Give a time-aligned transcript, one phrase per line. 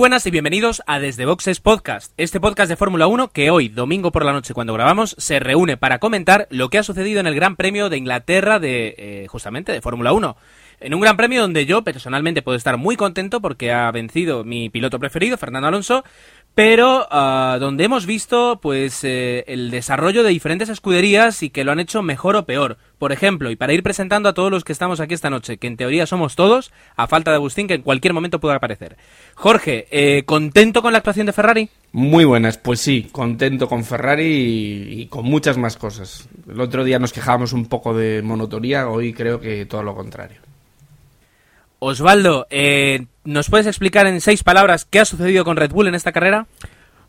[0.00, 4.10] buenas y bienvenidos a Desde Boxes Podcast, este podcast de Fórmula 1 que hoy, domingo
[4.10, 7.34] por la noche cuando grabamos, se reúne para comentar lo que ha sucedido en el
[7.34, 10.38] Gran Premio de Inglaterra de, eh, justamente, de Fórmula 1.
[10.80, 14.70] En un Gran Premio donde yo personalmente puedo estar muy contento porque ha vencido mi
[14.70, 16.02] piloto preferido, Fernando Alonso,
[16.54, 21.72] pero ah, donde hemos visto pues eh, el desarrollo de diferentes escuderías y que lo
[21.72, 22.78] han hecho mejor o peor.
[22.98, 25.66] Por ejemplo, y para ir presentando a todos los que estamos aquí esta noche, que
[25.66, 28.98] en teoría somos todos, a falta de Agustín, que en cualquier momento pueda aparecer.
[29.34, 31.70] Jorge, eh, ¿contento con la actuación de Ferrari?
[31.92, 36.28] Muy buenas, pues sí, contento con Ferrari y, y con muchas más cosas.
[36.46, 40.49] El otro día nos quejábamos un poco de monotonía, hoy creo que todo lo contrario.
[41.80, 45.94] Osvaldo, eh, ¿nos puedes explicar en seis palabras qué ha sucedido con Red Bull en
[45.94, 46.46] esta carrera?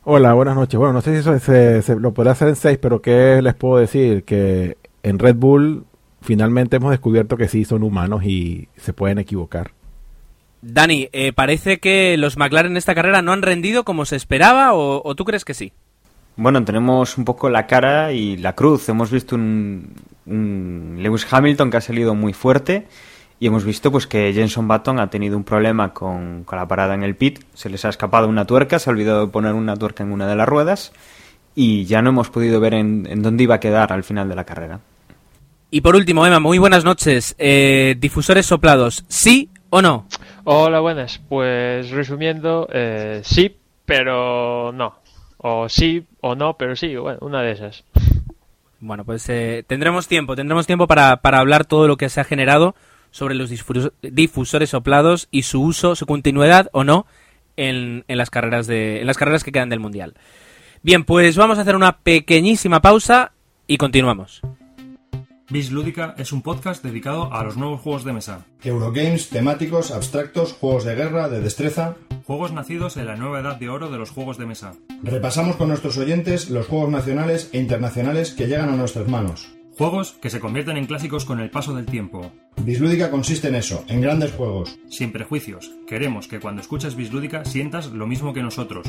[0.04, 0.78] Hola, buenas noches.
[0.78, 3.54] Bueno, no sé si eso se, se- lo podré hacer en seis, pero ¿qué les
[3.54, 4.24] puedo decir?
[4.24, 5.84] Que en Red Bull
[6.22, 9.72] finalmente hemos descubierto que sí son humanos y se pueden equivocar.
[10.62, 14.72] Dani, eh, parece que los McLaren en esta carrera no han rendido como se esperaba
[14.72, 15.72] o, o tú crees que sí?
[16.36, 18.88] Bueno, tenemos un poco la cara y la cruz.
[18.88, 19.92] Hemos visto un,
[20.24, 22.86] un Lewis Hamilton que ha salido muy fuerte
[23.42, 26.94] y hemos visto pues que Jenson Button ha tenido un problema con, con la parada
[26.94, 27.40] en el pit.
[27.54, 30.28] Se les ha escapado una tuerca, se ha olvidado de poner una tuerca en una
[30.28, 30.92] de las ruedas
[31.56, 34.36] y ya no hemos podido ver en, en dónde iba a quedar al final de
[34.36, 34.78] la carrera.
[35.72, 37.34] Y por último, Emma, muy buenas noches.
[37.36, 40.06] Eh, difusores soplados, ¿sí o no?
[40.44, 41.20] Hola, buenas.
[41.28, 45.00] Pues resumiendo, eh, sí, pero no.
[45.38, 47.82] O sí o no, pero sí, bueno, una de esas.
[48.78, 52.24] Bueno, pues eh, tendremos tiempo, tendremos tiempo para, para hablar todo lo que se ha
[52.24, 52.76] generado
[53.12, 57.06] sobre los difu- difusores soplados y su uso, su continuidad o no
[57.56, 60.14] en, en las carreras de, en las carreras que quedan del mundial.
[60.82, 63.30] Bien, pues vamos a hacer una pequeñísima pausa
[63.68, 64.40] y continuamos.
[65.50, 70.54] Bis Lúdica es un podcast dedicado a los nuevos juegos de mesa, Eurogames temáticos, abstractos,
[70.54, 71.94] juegos de guerra, de destreza.
[72.24, 74.72] juegos nacidos en la nueva edad de oro de los juegos de mesa,
[75.02, 79.52] Repasamos con nuestros oyentes los juegos nacionales e internacionales que llegan a nuestras manos.
[79.76, 82.32] Juegos que se convierten en clásicos con el paso del tiempo.
[82.62, 84.78] Bislúdica consiste en eso, en grandes juegos.
[84.88, 88.86] Sin prejuicios, queremos que cuando escuches Bis Lúdica sientas lo mismo que nosotros.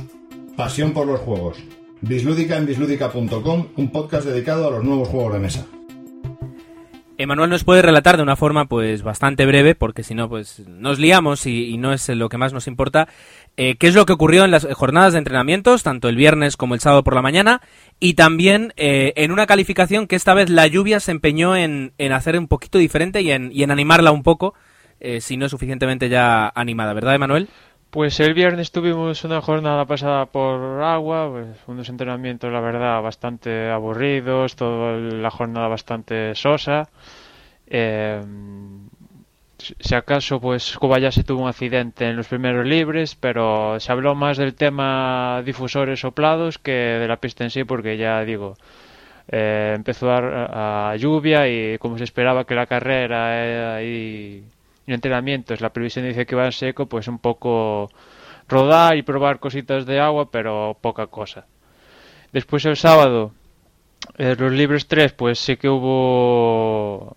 [0.55, 1.57] Pasión por los juegos.
[2.01, 5.65] Bislúdica en bislúdica.com, un podcast dedicado a los nuevos juegos de mesa.
[7.17, 10.99] Emanuel nos puede relatar de una forma pues bastante breve, porque si no pues nos
[10.99, 13.07] liamos y, y no es lo que más nos importa,
[13.55, 16.73] eh, qué es lo que ocurrió en las jornadas de entrenamientos, tanto el viernes como
[16.73, 17.61] el sábado por la mañana,
[17.99, 22.11] y también eh, en una calificación que esta vez la lluvia se empeñó en, en
[22.11, 24.53] hacer un poquito diferente y en, y en animarla un poco,
[24.99, 27.49] eh, si no es suficientemente ya animada, ¿verdad, Emanuel?
[27.89, 33.69] Pues el viernes tuvimos una jornada pasada por agua, pues unos entrenamientos, la verdad, bastante
[33.69, 36.89] aburridos, toda la jornada bastante sosa.
[37.67, 38.19] Eh,
[39.79, 44.37] si acaso, pues Kobayashi tuvo un accidente en los primeros libres, pero se habló más
[44.37, 48.55] del tema difusores soplados que de la pista en sí, porque ya digo,
[49.27, 54.43] eh, empezó a, lluvia y como se esperaba que la carrera eh, y
[54.87, 57.89] en entrenamientos la previsión dice que va en seco, pues un poco
[58.49, 61.45] rodar y probar cositas de agua, pero poca cosa.
[62.33, 63.31] Después el sábado,
[64.17, 67.15] eh, los libres 3, pues sí que hubo...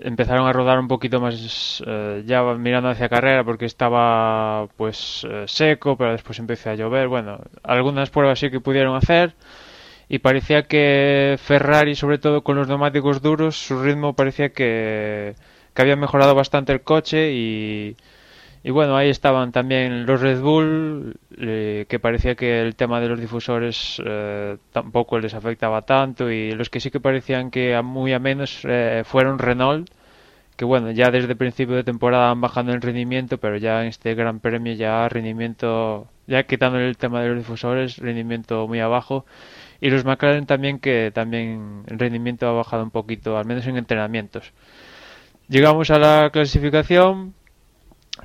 [0.00, 5.44] Empezaron a rodar un poquito más eh, ya mirando hacia carrera porque estaba pues eh,
[5.46, 7.08] seco, pero después empezó a llover.
[7.08, 9.34] Bueno, algunas pruebas sí que pudieron hacer
[10.08, 15.34] y parecía que Ferrari, sobre todo con los neumáticos duros, su ritmo parecía que,
[15.74, 17.96] que había mejorado bastante el coche y,
[18.68, 23.08] y bueno, ahí estaban también los Red Bull, eh, que parecía que el tema de
[23.08, 27.80] los difusores eh, tampoco les afectaba tanto y los que sí que parecían que a
[27.80, 29.88] muy a menos eh, fueron Renault,
[30.54, 33.88] que bueno, ya desde el principio de temporada han bajado en rendimiento, pero ya en
[33.88, 39.24] este Gran Premio ya rendimiento, ya quitando el tema de los difusores, rendimiento muy abajo.
[39.80, 43.78] Y los McLaren también, que también el rendimiento ha bajado un poquito, al menos en
[43.78, 44.52] entrenamientos.
[45.48, 47.32] Llegamos a la clasificación,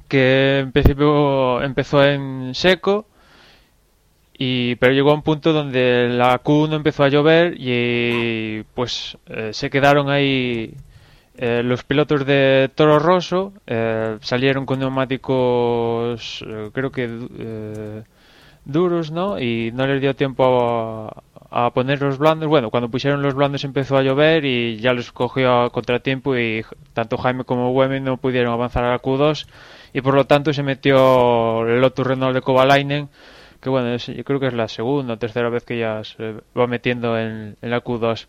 [0.07, 3.07] que en principio empezó en seco,
[4.37, 9.51] y, pero llegó a un punto donde la Q1 empezó a llover y pues eh,
[9.53, 10.73] se quedaron ahí
[11.37, 18.03] eh, los pilotos de Toro Rosso, eh, salieron con neumáticos, eh, creo que du-
[18.65, 19.39] duros, ¿no?
[19.39, 21.11] Y no les dio tiempo
[21.51, 22.49] a, poner los blandos.
[22.49, 26.65] Bueno, cuando pusieron los blandos empezó a llover y ya los cogió a contratiempo y
[26.93, 29.47] tanto Jaime como Wemme no pudieron avanzar a la Q2
[29.93, 33.09] y por lo tanto se metió el Lotus Renault de Kovalainen
[33.63, 36.67] que bueno, yo creo que es la segunda o tercera vez que ya se va
[36.67, 38.27] metiendo en, la Q2.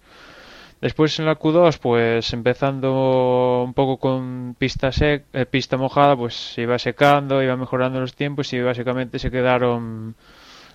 [0.80, 6.34] Después en la Q2, pues empezando un poco con pista sec, eh, pista mojada, pues
[6.34, 10.14] se iba secando, iba mejorando los tiempos y básicamente se quedaron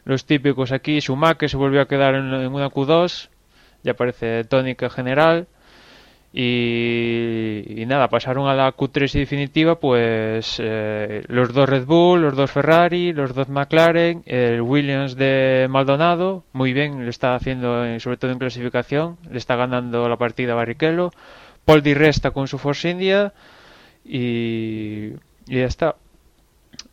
[0.04, 1.00] los típicos aquí.
[1.00, 3.30] Schumacher se volvió a quedar en, en una Q2,
[3.84, 5.48] ya parece tónica general.
[6.32, 12.52] Y, nada, pasaron a la Q3 definitiva, pues eh, los dos Red Bull, los dos
[12.52, 18.18] Ferrari, los dos McLaren, el Williams de Maldonado, muy bien, le está haciendo, eh, sobre
[18.18, 21.12] todo en clasificación, le está ganando la partida a Barrichello,
[21.66, 23.34] Paul Di Resta con su Force India
[24.06, 25.14] y,
[25.48, 25.96] y ya está.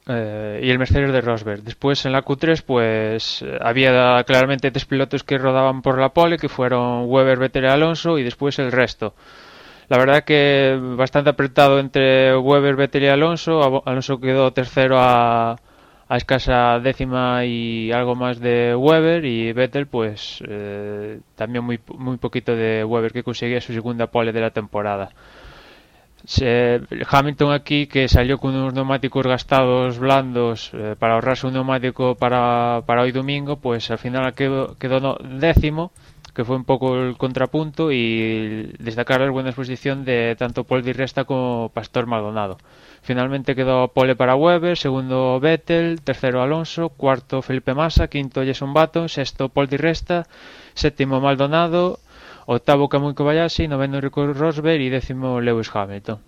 [0.08, 1.62] Eh, y el Mercedes de Rosberg.
[1.62, 6.48] Después en la Q3 pues había claramente tres pilotos que rodaban por la pole que
[6.48, 9.14] fueron Weber, Vettel y Alonso y después el resto.
[9.88, 13.82] La verdad que bastante apretado entre Weber, Vettel y Alonso.
[13.86, 15.56] Alonso quedó tercero a,
[16.08, 22.16] a escasa décima y algo más de Weber y Vettel pues eh, también muy, muy
[22.16, 25.10] poquito de Weber que conseguía su segunda pole de la temporada.
[27.08, 32.82] Hamilton aquí que salió con unos neumáticos gastados blandos eh, para ahorrarse un neumático para,
[32.84, 35.92] para, hoy domingo, pues al final quedó, quedó décimo,
[36.34, 40.92] que fue un poco el contrapunto y destacar la buena exposición de tanto Paul Di
[40.92, 42.58] Resta como Pastor Maldonado.
[43.02, 49.08] Finalmente quedó pole para Weber, segundo Vettel, tercero Alonso, cuarto Felipe Massa, quinto Jason Button,
[49.08, 50.26] sexto Paul Di Resta,
[50.74, 52.00] séptimo Maldonado,
[52.46, 56.20] octavo Kamui Kobayashi, noveno Rico Rosberg y décimo Lewis Hamilton.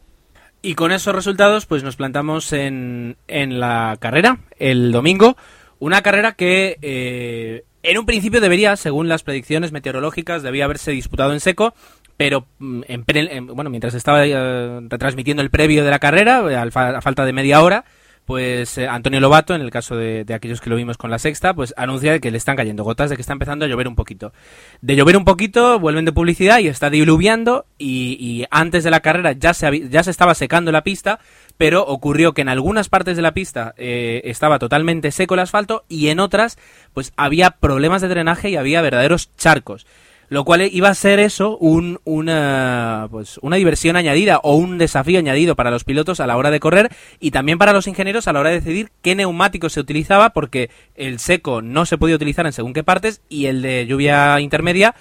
[0.60, 5.36] Y con esos resultados, pues nos plantamos en, en la carrera el domingo.
[5.78, 11.32] Una carrera que eh, en un principio debería, según las predicciones meteorológicas, debía haberse disputado
[11.32, 11.74] en seco,
[12.16, 17.24] pero mm, en, bueno, mientras estaba eh, retransmitiendo el previo de la carrera, a falta
[17.24, 17.84] de media hora,
[18.28, 21.54] pues eh, Antonio Lobato, en el caso de, aquellos que lo vimos con la sexta,
[21.54, 24.34] pues anuncia que le están cayendo gotas, de que está empezando a llover un poquito.
[24.82, 29.32] De llover un poquito, vuelven de publicidad y está diluviando y, antes de la carrera
[29.32, 31.20] ya se, ya se estaba secando la pista,
[31.56, 35.86] pero ocurrió que en algunas partes de la pista eh, estaba totalmente seco el asfalto
[35.88, 36.58] y en otras
[36.92, 39.86] pues había problemas de drenaje y había verdaderos charcos
[40.28, 45.18] lo cual iba a ser eso un, una, pues, una diversión añadida o un desafío
[45.18, 46.90] añadido para los pilotos a la hora de correr
[47.20, 50.70] y también para los ingenieros a la hora de decidir qué neumático se utilizaba porque
[50.96, 54.94] el seco no se podía utilizar en según qué partes y el de lluvia intermedia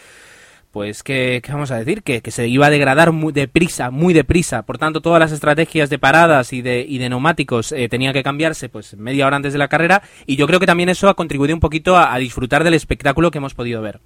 [0.72, 4.62] pues ¿qué vamos a decir que, que, se iba a degradar muy deprisa, muy deprisa.
[4.62, 8.22] Por tanto, todas las estrategias de paradas y de, y de neumáticos eh, tenían que
[8.22, 11.16] cambiarse pues media hora antes de la carrera y yo creo que también eso ha
[11.16, 14.02] contribuido un poquito a disfrutar del espectáculo que hemos podido ver.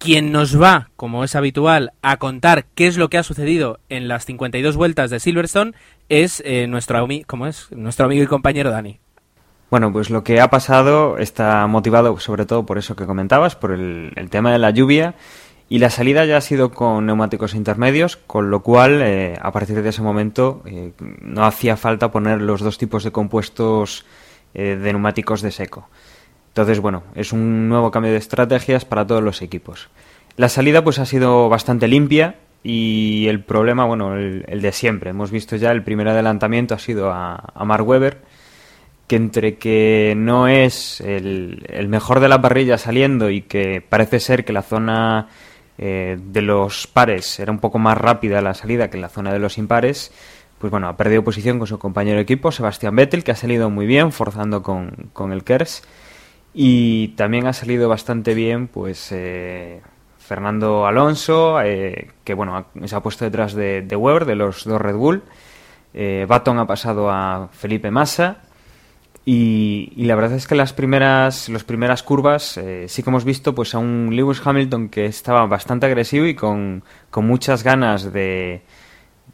[0.00, 4.08] Quien nos va, como es habitual, a contar qué es lo que ha sucedido en
[4.08, 5.74] las 52 vueltas de Silverstone
[6.08, 7.70] es eh, nuestro, ¿cómo es?
[7.70, 8.98] nuestro amigo y compañero Dani.
[9.70, 13.72] Bueno, pues lo que ha pasado está motivado sobre todo por eso que comentabas, por
[13.72, 15.16] el, tema de la lluvia
[15.68, 19.82] y la salida ya ha sido con neumáticos intermedios, con lo cual eh, a partir
[19.82, 24.06] de ese momento eh, no hacía falta poner los dos tipos de compuestos
[24.54, 25.90] de neumáticos de seco.
[26.50, 29.88] Entonces, bueno, es un nuevo cambio de estrategias para todos los equipos.
[30.36, 35.10] La salida pues ha sido bastante limpia y el problema, bueno, el, de siempre.
[35.10, 38.18] Hemos visto ya el primer adelantamiento ha sido a, Mark Webber,
[39.06, 44.44] que entre que no es el, mejor de la parrilla saliendo y que parece ser
[44.44, 45.28] que la zona
[45.78, 49.38] eh, de los pares era un poco más rápida la salida que la zona de
[49.38, 50.12] los impares,
[50.58, 53.70] pues bueno, ha perdido posición con su compañero de equipo, Sebastián Vettel, que ha salido
[53.70, 55.82] muy bien, forzando con, con el Kers
[56.52, 59.80] y también ha salido bastante bien, pues, eh,
[60.18, 64.96] Fernando Alonso, eh, que bueno, se ha puesto detrás de, Weber, de los dos Red
[64.96, 65.22] Bull.
[65.94, 68.38] Eh, Baton ha pasado a Felipe Massa.
[69.24, 73.74] Y, la verdad es que las primeras, las primeras curvas sí que hemos visto pues
[73.74, 76.82] a un Lewis Hamilton que estaba bastante agresivo y con,
[77.16, 78.62] muchas ganas de,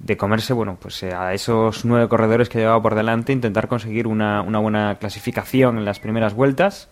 [0.01, 4.43] de comerse bueno pues a esos nueve corredores que llevaba por delante intentar conseguir una,
[4.43, 6.91] una buena clasificación en las primeras vueltas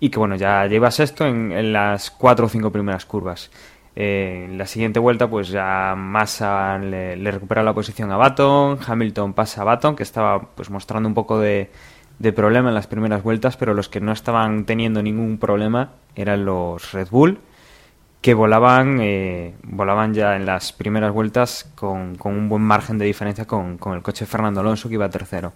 [0.00, 3.50] y que bueno, ya lleva sexto en, las cuatro o cinco primeras curvas.
[3.94, 9.34] Eh, en la siguiente vuelta, pues ya Massa le, recupera la posición a Baton, Hamilton
[9.34, 11.70] pasa a Baton, que estaba pues mostrando un poco de,
[12.34, 16.92] problema en las primeras vueltas, pero los que no estaban teniendo ningún problema eran los
[16.92, 17.38] Red Bull,
[18.22, 23.46] que volaban, eh, volaban ya en las primeras vueltas con, un buen margen de diferencia
[23.46, 25.52] con, con el coche Fernando Alonso, que iba tercero.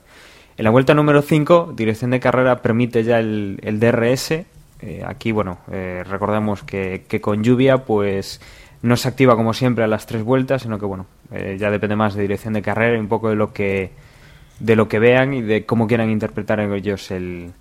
[0.57, 4.45] En la vuelta número 5, dirección de carrera permite ya el, DRS,
[4.81, 8.41] Eh, aquí, bueno, eh, recordemos que, con lluvia, pues
[8.83, 11.97] no se activa como siempre a las tres vueltas, sino que, bueno, eh, ya depende
[11.97, 13.93] más de dirección de carrera y un poco de lo que
[14.61, 17.53] de lo que vean y de cómo quieran interpretar ellos el,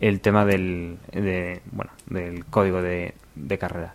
[0.00, 3.94] el tema del, de, bueno, del código de, de carrera.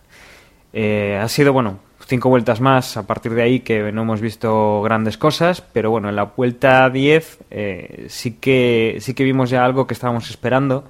[1.20, 5.16] ha sido, bueno, cinco vueltas más a partir de ahí que no hemos visto grandes
[5.18, 9.86] cosas, pero bueno, en la vuelta 10 eh, sí, que, sí que vimos ya algo
[9.86, 10.84] que estábamos esperando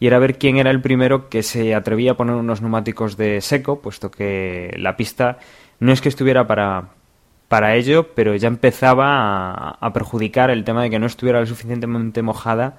[0.00, 3.40] y era ver quién era el primero que se atrevía a poner unos neumáticos de
[3.40, 5.38] seco, puesto que la pista
[5.80, 6.90] no es que estuviera para,
[7.48, 11.46] para ello, pero ya empezaba a, a perjudicar el tema de que no estuviera lo
[11.46, 12.78] suficientemente mojada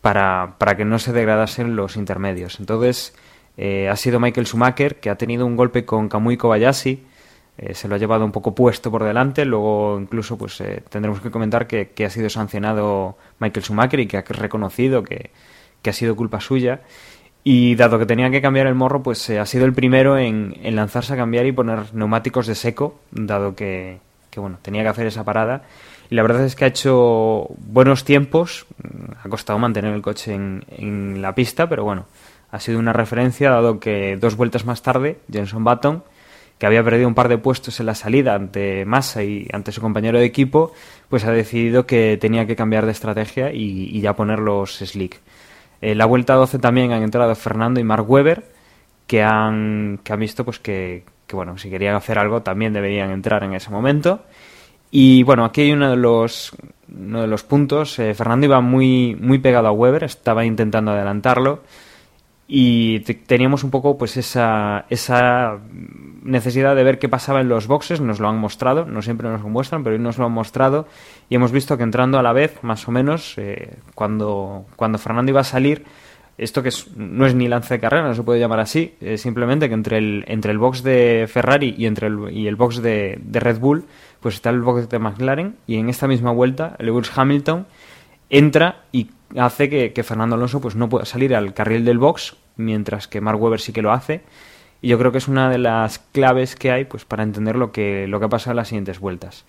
[0.00, 2.60] para, para que no se degradasen los intermedios.
[2.60, 3.14] Entonces,
[3.60, 7.02] eh, ha sido Michael Schumacher, que ha tenido un golpe con Kamui Kobayashi,
[7.58, 11.20] eh, se lo ha llevado un poco puesto por delante, luego incluso pues eh, tendremos
[11.20, 15.32] que comentar que, ha sido sancionado Michael Schumacher y que ha reconocido que,
[15.84, 16.82] ha sido culpa suya.
[17.42, 21.14] Y dado que tenía que cambiar el morro, pues ha sido el primero en, lanzarse
[21.14, 23.98] a cambiar y poner neumáticos de seco, dado que,
[24.36, 25.62] bueno, tenía que hacer esa parada.
[26.10, 28.66] Y la verdad es que ha hecho buenos tiempos,
[29.20, 32.06] ha costado mantener el coche en la pista, pero bueno,
[32.50, 36.02] ha sido una referencia dado que dos vueltas más tarde Jenson Button,
[36.58, 39.80] que había perdido un par de puestos en la salida ante Massa y ante su
[39.80, 40.72] compañero de equipo,
[41.08, 45.20] pues ha decidido que tenía que cambiar de estrategia y, ya poner los slick.
[45.80, 48.44] En la vuelta 12 también han entrado Fernando y Mark Webber,
[49.06, 53.44] que han, que han visto pues que, bueno, si querían hacer algo también deberían entrar
[53.44, 54.22] en ese momento.
[54.90, 56.50] Y bueno, aquí hay uno de los,
[56.92, 57.98] uno de los puntos.
[57.98, 61.60] Eh, Fernando iba muy, muy pegado a Weber, estaba intentando adelantarlo
[62.50, 65.58] y teníamos un poco pues esa, esa
[66.22, 69.42] necesidad de ver qué pasaba en los boxes, nos lo han mostrado, no siempre nos
[69.42, 70.88] lo muestran, pero hoy nos lo han mostrado
[71.28, 75.30] y hemos visto que entrando a la vez, más o menos, eh, cuando, cuando Fernando
[75.30, 75.84] iba a salir,
[76.38, 79.74] esto que no es ni lance de carrera, no se puede llamar así, simplemente que
[79.74, 83.40] entre el, entre el box de Ferrari y entre el, y el box de, de
[83.40, 83.84] Red Bull,
[84.20, 87.66] pues está el box de McLaren y en esta misma vuelta Lewis Hamilton
[88.30, 93.08] entra y hace que, Fernando Alonso pues no pueda salir al carril del box, mientras
[93.08, 94.22] que Mark Webber sí que lo hace.
[94.80, 97.72] Y yo creo que es una de las claves que hay pues para entender lo
[97.72, 99.44] que, lo que ha pasado en las siguientes vueltas.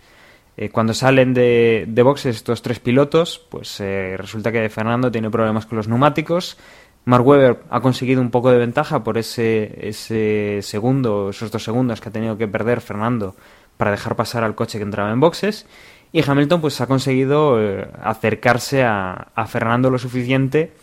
[0.57, 5.65] Eh, cuando salen de, boxes estos tres pilotos, pues eh, resulta que Fernando tiene problemas
[5.65, 6.57] con los neumáticos.
[7.05, 12.01] Mark Webber ha conseguido un poco de ventaja por ese, ese segundo, esos dos segundos
[12.01, 13.35] que ha tenido que perder Fernando
[13.77, 15.65] para dejar pasar al coche que entraba en boxes.
[16.11, 20.73] Y Hamilton pues ha conseguido eh, acercarse a, Fernando lo suficiente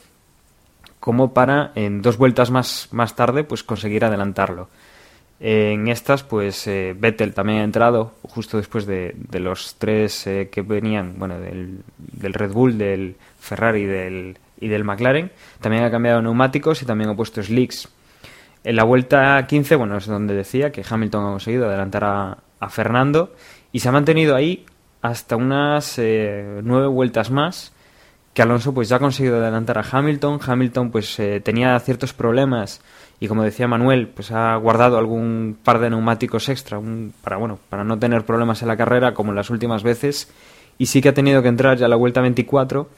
[1.00, 4.68] como para en dos vueltas más, más tarde pues conseguir adelantarlo.
[5.38, 10.62] En estas, pues eh, Vettel también ha entrado justo después de, los tres eh, que
[10.62, 11.82] venían, bueno, del,
[12.32, 15.30] Red Bull, del Ferrari del, y del McLaren.
[15.60, 17.88] También ha cambiado neumáticos y también ha puesto slicks.
[18.64, 22.68] En la vuelta 15, bueno, es donde decía que Hamilton ha conseguido adelantar a, a
[22.70, 23.34] Fernando
[23.72, 24.64] y se ha mantenido ahí
[25.06, 27.72] hasta unas eh, nueve vueltas más
[28.34, 30.40] que Alonso pues ya ha conseguido adelantar a Hamilton.
[30.46, 32.82] Hamilton pues eh, tenía ciertos problemas
[33.18, 36.80] y como decía Manuel pues ha guardado algún par de neumáticos extra
[37.22, 40.30] para bueno para no tener problemas en la carrera como en las últimas veces
[40.76, 42.90] y sí que ha tenido que entrar ya a la vuelta 24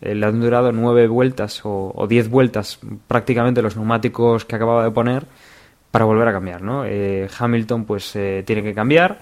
[0.00, 4.92] eh, le han durado nueve vueltas o, diez vueltas prácticamente los neumáticos que acababa de
[4.92, 5.26] poner
[5.90, 6.84] para volver a cambiar ¿no?
[7.38, 9.18] Hamilton pues tiene que cambiar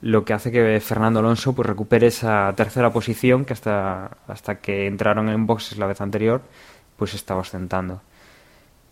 [0.00, 4.86] lo que hace que Fernando Alonso pues recupere esa tercera posición que hasta, hasta que
[4.86, 6.42] entraron en boxes la vez anterior
[6.96, 8.00] pues estaba ostentando.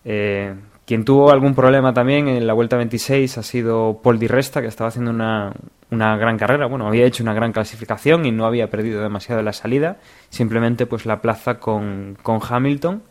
[0.04, 0.54] Eh,
[0.86, 4.68] quien tuvo algún problema también en la vuelta 26 ha sido Paul Di Resta, que
[4.68, 5.52] estaba haciendo una,
[5.90, 6.66] una gran carrera.
[6.66, 9.96] Bueno, había hecho una gran clasificación y no había perdido demasiado la salida.
[10.28, 13.02] Simplemente pues la plaza con, con Hamilton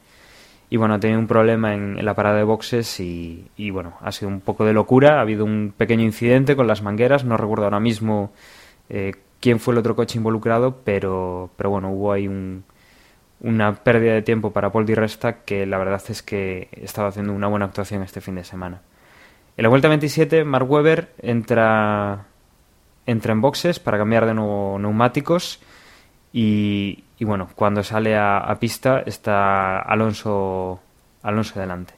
[0.75, 4.27] y bueno, ha tenido un problema en, la parada de boxes y, bueno, ha sido
[4.27, 5.20] un poco de locura.
[5.20, 8.34] Ha habido un pequeño incidente con las mangueras, no recuerdo ahora mismo
[8.89, 12.27] eh, quién fue el otro coche involucrado, pero, pero bueno, hubo ahí
[13.39, 17.32] una pérdida de tiempo para Paul Di Resta que la verdad es que estaba haciendo
[17.32, 18.82] una buena actuación este fin de semana.
[19.55, 22.25] En la vuelta 27, Mark Webber entra,
[23.05, 25.62] entra en boxes para cambiar de nuevo neumáticos
[26.38, 30.82] y, bueno, cuando sale a, pista está Alonso,
[31.24, 31.94] Alonso delante.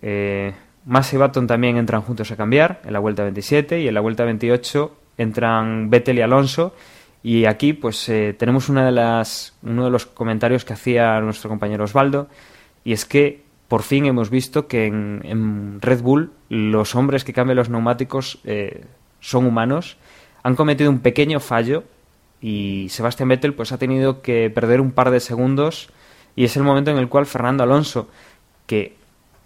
[0.00, 0.54] Eh,
[0.86, 4.00] Massa y Baton también entran juntos a cambiar en la vuelta 27 y en la
[4.00, 6.74] vuelta 28 entran Vettel y Alonso.
[7.22, 11.50] Y aquí pues eh, tenemos una de las, uno de los comentarios que hacía nuestro
[11.50, 12.28] compañero Osvaldo
[12.84, 17.56] y es que por fin hemos visto que en, Red Bull los hombres que cambian
[17.56, 18.86] los neumáticos eh,
[19.20, 19.98] son humanos.
[20.42, 21.84] Han cometido un pequeño fallo
[22.40, 25.90] y Sebastián Vettel pues ha tenido que perder un par de segundos
[26.34, 28.08] y es el momento en el cual Fernando Alonso,
[28.66, 28.94] que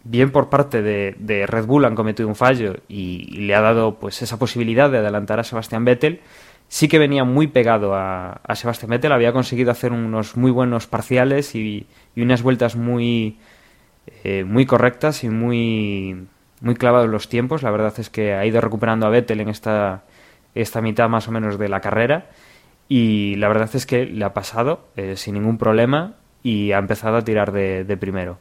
[0.02, 4.22] bien por parte de, Red Bull han cometido un fallo y, le ha dado pues
[4.22, 6.20] esa posibilidad de adelantar a Sebastián Vettel,
[6.68, 10.86] sí que venía muy pegado a, a Sebastián Vettel, había conseguido hacer unos muy buenos
[10.86, 13.38] parciales y, y unas vueltas muy,
[14.24, 16.26] eh, muy correctas y muy,
[16.60, 17.62] muy clavados los tiempos.
[17.62, 20.02] La verdad es que ha ido recuperando a Vettel en esta,
[20.54, 22.26] esta mitad más o menos de la carrera
[22.90, 27.18] y la verdad es que le ha pasado eh, sin ningún problema y ha empezado
[27.18, 28.38] a tirar de, de primero.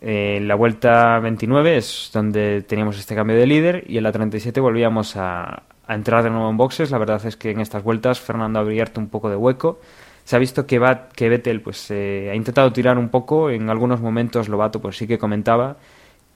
[0.00, 4.58] En la vuelta 29 es donde teníamos este cambio de líder y en la 37
[4.58, 6.90] volvíamos a, entrar de nuevo en boxes.
[6.90, 9.80] La verdad es que en estas vueltas Fernando ha abierto un poco de hueco.
[10.24, 10.80] Se ha visto que,
[11.14, 13.50] que Vettel pues, eh, ha intentado tirar un poco.
[13.50, 15.76] En algunos momentos Lobato pues, sí que comentaba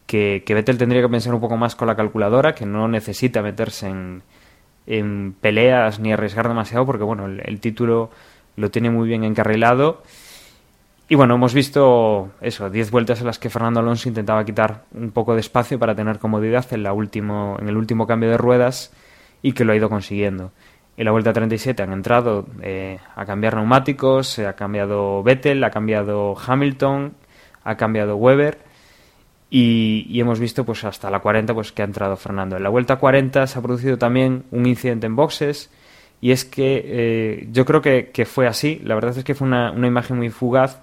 [0.06, 3.40] que, que Vettel tendría que pensar un poco más con la calculadora, que no necesita
[3.40, 4.22] meterse en,
[4.86, 8.10] en peleas ni arriesgar demasiado, porque bueno, el, título
[8.56, 10.02] lo tiene muy bien encarrilado.
[11.08, 15.10] Y bueno, hemos visto eso, 10 vueltas en las que Fernando Alonso intentaba quitar un
[15.10, 18.92] poco de espacio para tener comodidad en, la último, en el último cambio de ruedas
[19.42, 20.52] y que lo ha ido consiguiendo.
[20.96, 26.34] En la vuelta 37 han entrado eh, a cambiar neumáticos, ha cambiado Vettel, ha cambiado
[26.46, 27.14] Hamilton,
[27.64, 28.71] ha cambiado Weber
[29.54, 32.56] y, y, hemos visto pues hasta la 40 pues que ha entrado Fernando.
[32.56, 35.70] En la vuelta 40 se ha producido también un incidente en boxes
[36.22, 39.70] y es que eh, yo creo que, fue así, la verdad es que fue una,
[39.72, 40.80] una imagen muy fugaz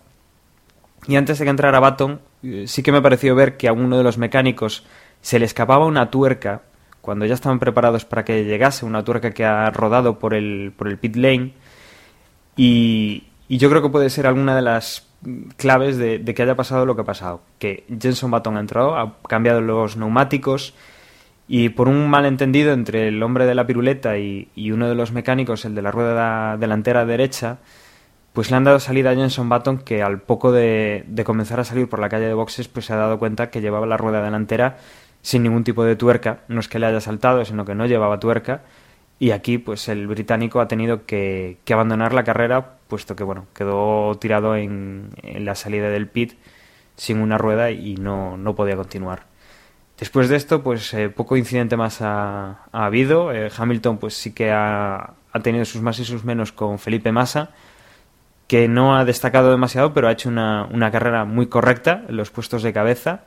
[1.07, 3.97] y antes de que entrara Baton, eh, sí que me pareció ver que a uno
[3.97, 4.85] de los mecánicos
[5.19, 6.61] se le escapaba una tuerca
[7.01, 10.87] cuando ya estaban preparados para que llegase, una tuerca que ha rodado por el, por
[10.87, 11.53] el pit lane.
[12.55, 15.08] Y, y yo creo que puede ser alguna de las
[15.57, 17.41] claves de, que haya pasado lo que ha pasado.
[17.57, 20.73] Que Jenson Button ha entrado, ha cambiado los neumáticos
[21.47, 25.11] y por un malentendido entre el hombre de la piruleta y, y uno de los
[25.11, 27.57] mecánicos, el de la rueda delantera derecha,
[28.33, 31.63] pues le han dado salida a Jenson Button que al poco de, de, comenzar a
[31.63, 34.23] salir por la calle de boxes pues se ha dado cuenta que llevaba la rueda
[34.23, 34.77] delantera
[35.21, 38.19] sin ningún tipo de tuerca, no es que le haya saltado, sino que no llevaba
[38.19, 38.61] tuerca
[39.19, 43.45] y aquí pues el británico ha tenido que, que abandonar la carrera puesto que bueno,
[43.53, 46.33] quedó tirado en, en la salida del pit
[46.97, 49.27] sin una rueda y no, no podía continuar.
[49.97, 53.33] Después de esto, pues eh, poco incidente más ha, ha habido.
[53.33, 57.11] Eh, Hamilton, pues sí que ha, ha, tenido sus más y sus menos con Felipe
[57.11, 57.51] Massa,
[58.47, 62.31] que no ha destacado demasiado, pero ha hecho una, una carrera muy correcta en los
[62.31, 63.23] puestos de cabeza.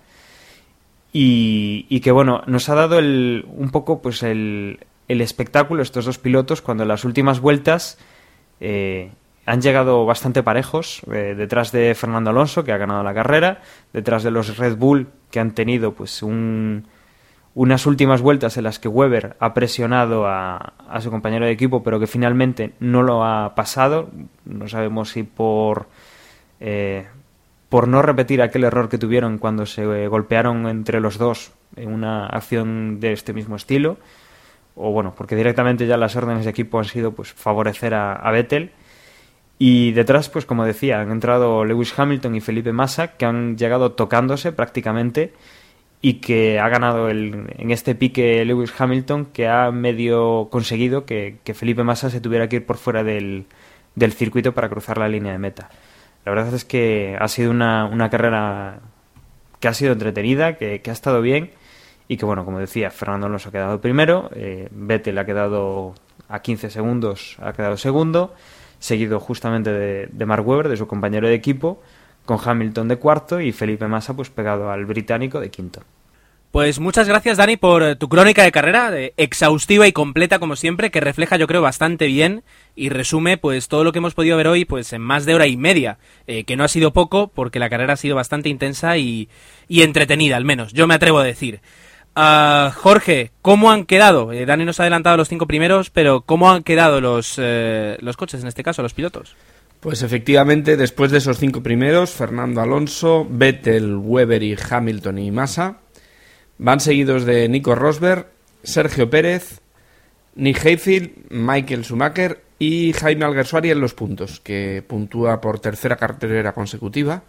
[1.12, 6.06] Y, y que bueno, nos ha dado el, un poco pues el, el, espectáculo estos
[6.06, 7.98] dos pilotos cuando en las últimas vueltas
[8.60, 9.10] eh,
[9.46, 13.60] han llegado bastante parejos eh, detrás de Fernando Alonso que ha ganado la carrera
[13.92, 16.86] detrás de los Red Bull que han tenido pues un,
[17.54, 21.82] unas últimas vueltas en las que Weber ha presionado a, a, su compañero de equipo
[21.82, 24.10] pero que finalmente no lo ha pasado
[24.44, 25.88] no sabemos si por
[26.60, 27.06] eh,
[27.72, 31.90] por no repetir aquel error que tuvieron cuando se eh, golpearon entre los dos en
[31.90, 33.96] una acción de este mismo estilo,
[34.74, 38.30] o bueno, porque directamente ya las órdenes de equipo han sido pues favorecer a, a
[38.30, 38.72] Vettel.
[39.64, 43.92] Y detrás, pues como decía, han entrado Lewis Hamilton y Felipe Massa, que han llegado
[43.92, 45.34] tocándose prácticamente
[46.00, 51.36] y que ha ganado el, en este pique Lewis Hamilton, que ha medio conseguido que,
[51.44, 53.46] que Felipe Massa se tuviera que ir por fuera del,
[53.94, 55.70] del circuito para cruzar la línea de meta.
[56.24, 58.80] La verdad es que ha sido una, una carrera
[59.60, 61.52] que ha sido entretenida, que, que, ha estado bien
[62.08, 65.94] y que, bueno, como decía, Fernando Alonso ha quedado primero, eh, Vettel ha quedado
[66.28, 68.34] a 15 segundos, ha quedado segundo,
[68.82, 71.80] seguido justamente de, de Mark Webber, de su compañero de equipo,
[72.24, 75.82] con Hamilton de cuarto y Felipe Massa pues pegado al británico de quinto.
[76.50, 80.90] Pues muchas gracias, Dani, por eh, tu crónica de carrera, exhaustiva y completa como siempre,
[80.90, 82.42] que refleja, yo creo, bastante bien
[82.76, 85.46] y resume, pues, todo lo que hemos podido ver hoy, pues, en más de hora
[85.46, 88.98] y media, eh, que no ha sido poco, porque la carrera ha sido bastante intensa
[88.98, 89.30] y,
[89.66, 91.62] y entretenida, al menos, yo me atrevo a decir.
[92.14, 94.32] Uh, Jorge, ¿cómo han quedado?
[94.32, 98.16] Eh, Dani nos ha adelantado los cinco primeros, pero ¿cómo han quedado los, eh, los
[98.16, 99.34] coches, en este caso, los pilotos?
[99.80, 105.78] Pues efectivamente, después de esos cinco primeros, Fernando Alonso, Vettel, Weber y Hamilton y Massa
[106.58, 108.28] Van seguidos de Nico Rosberg,
[108.62, 109.60] Sergio Pérez,
[110.36, 116.52] Nick Hayfield, Michael Schumacher y Jaime Alguersuari en los puntos, que puntúa por tercera carrera
[116.52, 117.24] consecutiva,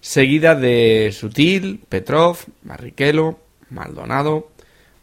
[0.00, 4.50] seguida de Sutil, Petrov, Barrichello, Maldonado,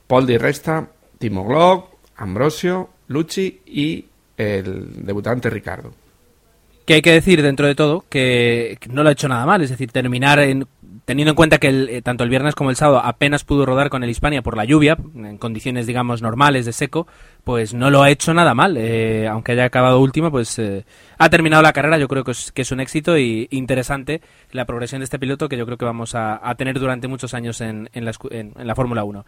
[0.07, 4.05] Paul Di Resta, Timo Glock, Ambrosio, Lucci y
[4.37, 5.93] el debutante Ricardo.
[6.85, 9.69] Que hay que decir dentro de todo que no lo ha hecho nada mal, es
[9.69, 10.67] decir, terminar en
[11.05, 14.03] teniendo en cuenta que eh, tanto el viernes como el sábado apenas pudo rodar con
[14.03, 17.07] el Hispania por la lluvia, en condiciones digamos normales de seco,
[17.43, 18.77] pues no lo ha hecho nada mal.
[18.77, 20.59] Eh, aunque haya acabado último, pues
[21.17, 21.97] ha terminado la carrera.
[21.97, 25.65] Yo creo que es, un éxito y interesante la progresión de este piloto que yo
[25.65, 29.25] creo que vamos a, tener durante muchos años en, en la, en, la Fórmula 1.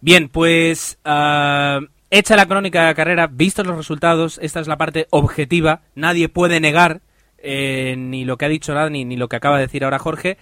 [0.00, 4.76] Bien, pues ah, hecha la crónica de la carrera, vistos los resultados, esta es la
[4.76, 5.80] parte objetiva.
[5.94, 7.00] Nadie puede negar
[7.40, 10.38] ni lo que ha dicho Dani ni lo que acaba de decir ahora Jorge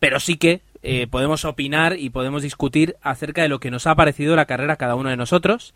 [0.00, 3.94] pero sí que eh, podemos opinar y podemos discutir acerca de lo que nos ha
[3.94, 5.74] parecido la carrera cada uno de nosotros.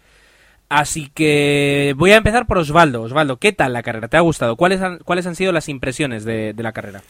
[0.70, 3.02] Así que voy a empezar por Osvaldo.
[3.02, 4.08] Osvaldo, ¿qué tal la carrera?
[4.08, 4.56] ¿Te ha gustado?
[4.56, 7.02] ¿Cuáles han, cuáles han sido las impresiones de, la carrera?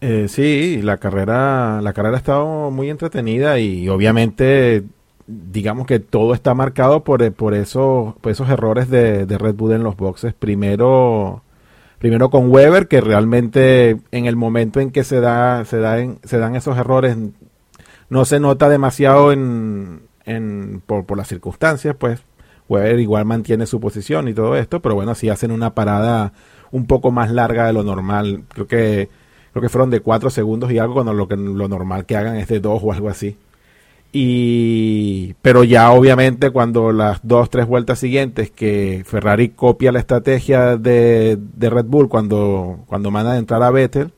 [0.00, 4.84] Eh, sí, la carrera, la carrera ha estado muy entretenida y obviamente
[5.26, 9.72] digamos que todo está marcado por, por, esos, por esos errores de, de Red Bull
[9.72, 10.32] en los boxes.
[10.32, 11.42] Primero,
[12.02, 16.38] primero con Weber, que realmente en el momento en que se, da, se, da se
[16.38, 17.16] dan esos errores
[18.08, 22.24] no se nota demasiado en, en, por, las circunstancias, pues
[22.68, 26.32] Weber igual mantiene su posición y todo esto, pero bueno, si hacen una parada
[26.72, 29.08] un poco más larga de lo normal, creo que
[29.52, 32.34] creo que fueron de cuatro segundos y algo cuando lo que lo normal que hagan
[32.34, 33.36] es de dos o algo así.
[34.14, 40.76] Y, pero ya obviamente cuando las dos, tres vueltas siguientes que Ferrari copia la estrategia
[40.76, 44.12] de, Red Bull cuando, cuando manda a entrar a Vettel,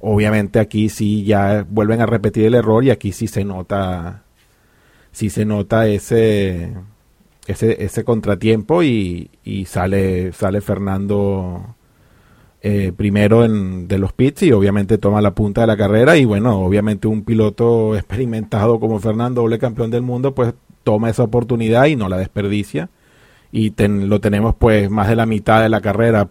[0.00, 4.22] obviamente aquí sí ya vuelven a repetir el error y aquí sí se nota,
[5.10, 6.74] sí se nota ese,
[7.48, 11.74] ese, ese contratiempo y, y sale, sale Fernando
[12.66, 16.24] eh, primero en, de los pits y obviamente toma la punta de la carrera y
[16.24, 21.84] bueno, obviamente un piloto experimentado como Fernando, doble campeón del mundo, pues toma esa oportunidad
[21.84, 22.88] y no la desperdicia
[23.52, 26.30] y lo tenemos pues más de la mitad de la carrera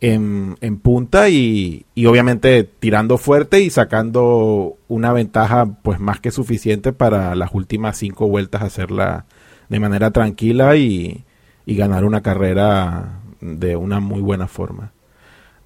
[0.00, 6.30] en, en punta y, y, obviamente tirando fuerte y sacando una ventaja pues más que
[6.30, 9.26] suficiente para las últimas cinco vueltas hacerla
[9.68, 11.26] de manera tranquila y,
[11.66, 14.92] y ganar una carrera de una muy buena forma.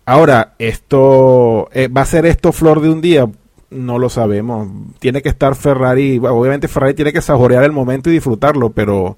[0.04, 3.28] Ahora, esto eh, va a ser esto flor de un día,
[3.70, 4.68] no lo sabemos.
[4.98, 9.16] Tiene que estar Ferrari, obviamente Ferrari tiene que saborear el momento y disfrutarlo, pero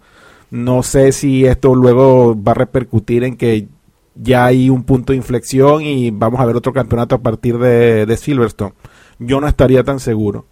[0.51, 3.68] no sé si esto luego va a repercutir en que
[4.14, 8.16] ya hay un punto de inflexión y vamos a ver otro campeonato a partir de,
[8.16, 8.75] Silverstone.
[9.18, 10.47] Yo no estaría tan seguro.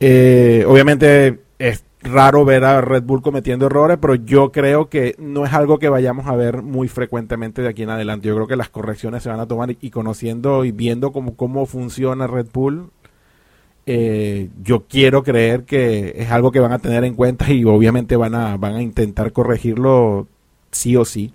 [0.00, 5.44] Eh, obviamente es, raro ver a Red Bull cometiendo errores, pero yo creo que no
[5.44, 8.28] es algo que vayamos a ver muy frecuentemente de aquí en adelante.
[8.28, 11.66] Yo creo que las correcciones se van a tomar y, conociendo y viendo cómo, cómo
[11.66, 12.90] funciona Red Bull,
[13.86, 18.16] eh, yo quiero creer que es algo que van a tener en cuenta y obviamente
[18.16, 20.26] van a, van a intentar corregirlo
[20.72, 21.32] sí o sí.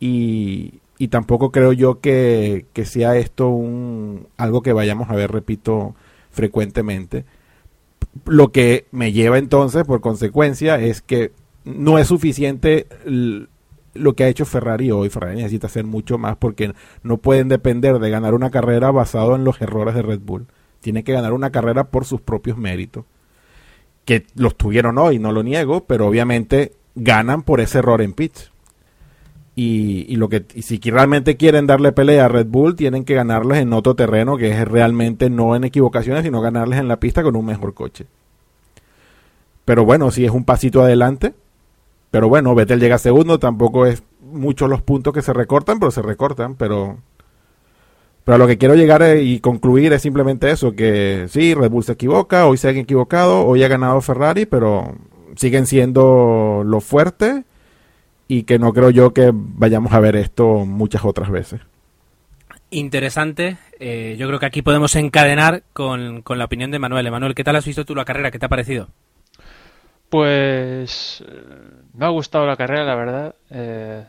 [0.00, 5.32] Y, y tampoco creo yo que, que sea esto un, algo que vayamos a ver,
[5.32, 5.94] repito,
[6.30, 7.24] frecuentemente
[8.26, 11.32] lo que me lleva entonces, por consecuencia, es que
[11.64, 12.86] no es suficiente
[13.94, 15.08] lo que ha hecho Ferrari hoy.
[15.08, 19.44] Ferrari necesita hacer mucho más porque no pueden depender de ganar una carrera basado en
[19.44, 20.46] los errores de Red Bull.
[20.80, 23.04] Tiene que ganar una carrera por sus propios méritos.
[24.04, 28.52] Que los tuvieron hoy, no lo niego, pero obviamente ganan por ese error en pitch.
[29.56, 33.72] Y, lo que si realmente quieren darle pelea a Red Bull, tienen que ganarles en
[33.72, 37.46] otro terreno que es realmente no en equivocaciones, sino ganarles en la pista con un
[37.46, 38.06] mejor coche.
[39.64, 41.34] Pero bueno, si es un pasito adelante.
[42.10, 46.02] Pero bueno, Vettel llega segundo, tampoco es muchos los puntos que se recortan, pero se
[46.02, 46.98] recortan, pero
[48.24, 51.84] pero a lo que quiero llegar y concluir es simplemente eso, que sí, Red Bull
[51.84, 54.94] se equivoca, hoy se han equivocado, hoy ha ganado Ferrari, pero
[55.36, 57.44] siguen siendo lo fuerte
[58.28, 61.60] y que no creo yo que vayamos a ver esto muchas otras veces.
[62.70, 63.56] Interesante.
[63.78, 67.10] Eh, yo creo que aquí podemos encadenar con, con, la opinión de Manuel.
[67.10, 68.30] Manuel, ¿qué tal has visto tú la carrera?
[68.30, 68.88] ¿Qué te ha parecido?
[70.08, 71.42] Pues eh,
[71.92, 73.34] me ha gustado la carrera, la verdad.
[73.50, 74.04] Eh,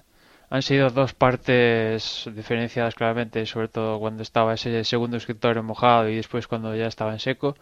[0.50, 6.16] han sido dos partes diferenciadas claramente, sobre todo cuando estaba ese segundo escritorio mojado y
[6.16, 7.56] después cuando ya estaba en seco.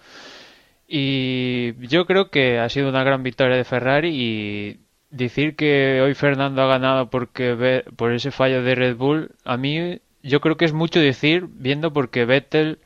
[0.87, 4.79] Y yo creo que ha sido una gran victoria de Ferrari y
[5.13, 9.99] decir que hoy Fernando ha ganado porque por ese fallo de Red Bull, a mí
[10.23, 12.79] yo creo que es mucho decir viendo porque Vettel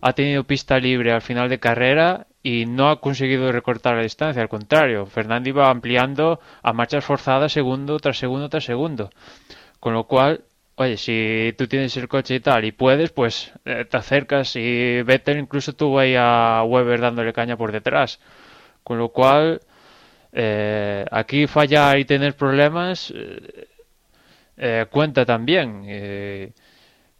[0.00, 4.42] ha tenido pista libre al final de carrera y no ha conseguido recortar la distancia,
[4.42, 9.10] al contrario, Fernando iba ampliando a marchas forzadas segundo tras segundo tras segundo.
[9.80, 10.44] Con lo cual,
[10.76, 15.02] oye, si tú tienes el coche y tal y puedes, pues eh, te acercas y
[15.02, 18.20] Vettel incluso tuvo ahí a Weber dándole caña por detrás.
[18.84, 19.60] Con lo cual,
[20.32, 23.68] eh, aquí fallar y tener problemas eh,
[24.56, 25.84] eh, cuenta también.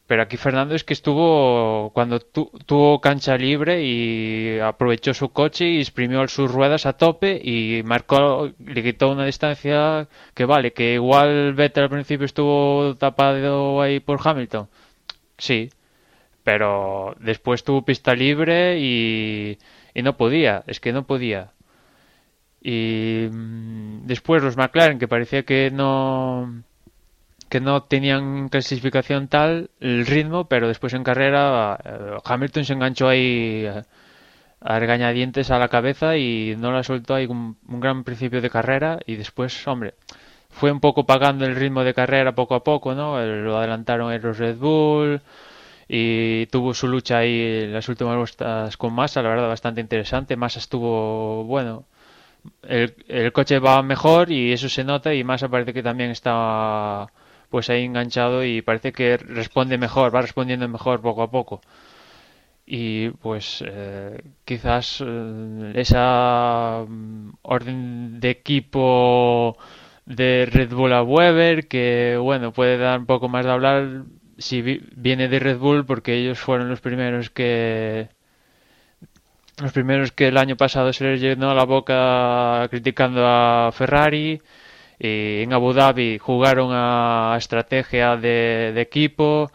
[0.07, 5.79] pero aquí Fernando es que estuvo cuando tuvo cancha libre y aprovechó su coche y
[5.81, 11.55] exprimió sus ruedas a tope y marcó, le quitó una distancia que vale, que igual
[11.55, 14.69] Vettel al principio estuvo tapado ahí por Hamilton.
[15.39, 15.71] Sí,
[16.45, 19.59] pero después tuvo pista libre y
[19.95, 21.53] no podía, es que no podía.
[22.63, 26.63] Y mm, después los McLaren, que parecía que no
[27.49, 33.09] que no tenían clasificación tal el ritmo, pero después en carrera eh, Hamilton se enganchó
[33.09, 33.83] ahí eh,
[34.61, 39.01] a regañadientes a la cabeza y no la soltó ahí un, gran principio de carrera
[39.05, 39.95] y después, hombre,
[40.49, 43.21] fue un poco pagando el ritmo de carrera poco a poco, ¿no?
[43.23, 45.21] Lo adelantaron los Red Bull
[45.89, 50.37] y tuvo su lucha ahí en las últimas vueltas con Massa, la verdad bastante interesante.
[50.37, 51.85] Massa estuvo, bueno,
[52.63, 57.07] el, coche va mejor y eso se nota y Massa parece que también está
[57.51, 61.61] pues ahí enganchado y parece que responde mejor, va respondiendo mejor poco a poco.
[62.67, 69.57] Y pues eh, quizás eh, esa mm, orden de equipo
[70.07, 74.05] de Red Bull a Weber, que bueno, puede dar un poco más de hablar
[74.39, 78.09] si viene de Red Bull, porque ellos fueron los primeros que
[79.63, 84.41] los primeros que el año pasado se les llenó la boca criticando a Ferrari
[84.99, 89.51] y en Abu Dhabi jugaron a estrategia de, equipo.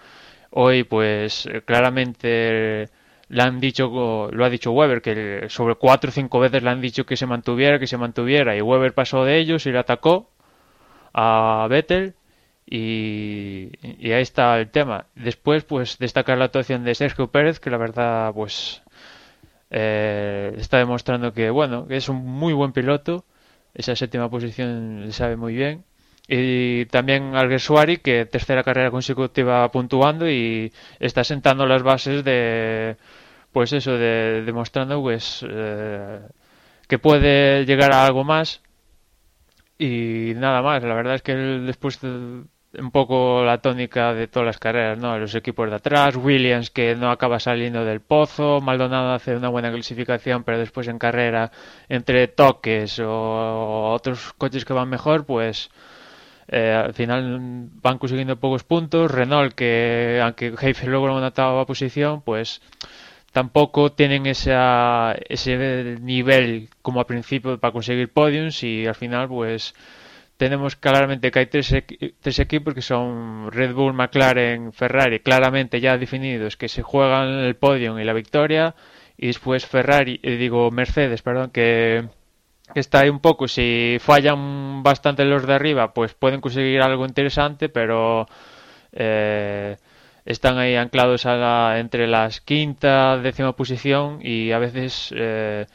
[0.51, 2.89] Hoy, pues claramente
[3.29, 6.81] le han dicho, lo ha dicho Weber, que sobre cuatro o cinco veces le han
[6.81, 8.55] dicho que se mantuviera, que se mantuviera.
[8.57, 10.29] Y Weber pasó de ellos y le atacó
[11.13, 12.15] a Vettel.
[12.69, 13.71] Y,
[14.03, 15.05] ahí está el tema.
[15.15, 18.83] Después, pues destacar la actuación de Sergio Pérez, que la verdad, pues
[19.69, 23.25] eh, está demostrando que, bueno, que es un muy buen piloto
[23.77, 25.85] esa séptima posición le sabe muy bien.
[26.27, 32.97] Y también Alguersuari, que tercera carrera consecutiva puntuando y está sentando las bases de,
[33.51, 36.19] pues eso, de demostrando pues eh,
[36.87, 38.61] que puede llegar a algo más.
[39.79, 42.41] Y nada más, la verdad es que después de,
[42.77, 45.17] un poco la tónica de todas las carreras, ¿no?
[45.17, 49.71] Los equipos de atrás, Williams que no acaba saliendo del pozo, Maldonado hace una buena
[49.71, 51.51] clasificación, pero después en carrera,
[51.89, 55.69] entre toques o otros coches que van mejor, pues
[56.47, 59.11] eh, al final van consiguiendo pocos puntos.
[59.11, 62.61] Renault, que aunque Heifer logra una octava posición, pues
[63.31, 69.73] tampoco tienen esa, ese nivel como al principio para conseguir podiums y al final, pues
[70.37, 71.73] tenemos claramente que hay tres,
[72.21, 77.55] tres, equipos que son Red Bull, McLaren, Ferrari, claramente ya definidos, que se juegan el
[77.55, 78.75] podio y la victoria,
[79.17, 82.07] y después Ferrari, eh, digo Mercedes, perdón, que,
[82.75, 87.69] está ahí un poco, si fallan bastante los de arriba, pues pueden conseguir algo interesante,
[87.69, 88.27] pero
[88.93, 89.77] eh,
[90.25, 95.13] están ahí anclados a la, entre las quinta, décima posición y a veces...
[95.15, 95.65] Eh,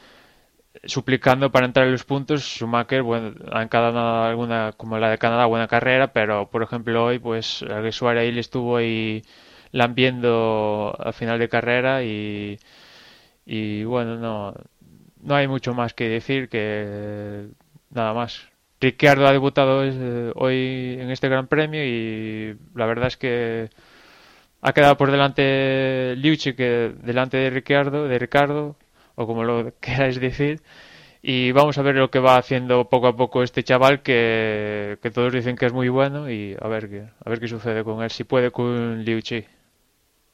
[0.85, 2.43] suplicando para entrar en los puntos.
[2.43, 7.19] Schumacher, bueno, ha encarado alguna, como la de Canadá, buena carrera, pero por ejemplo hoy,
[7.19, 9.23] pues, el ahí le estuvo ahí
[9.71, 12.59] lambiendo al final de carrera y,
[13.45, 14.53] y bueno, no,
[15.21, 17.47] no hay mucho más que decir que
[17.89, 18.49] nada más.
[18.81, 19.79] Ricciardo ha debutado
[20.35, 23.69] hoy en este Gran Premio y la verdad es que
[24.61, 28.75] ha quedado por delante Liucci que delante de Ricciardo, de Ricardo
[29.15, 30.61] o como lo queráis decir.
[31.21, 35.31] Y vamos a ver lo que va haciendo poco a poco este chaval que, todos
[35.31, 38.11] dicen que es muy bueno y a ver qué, a ver qué sucede con él,
[38.11, 39.45] si puede con Liu Chi.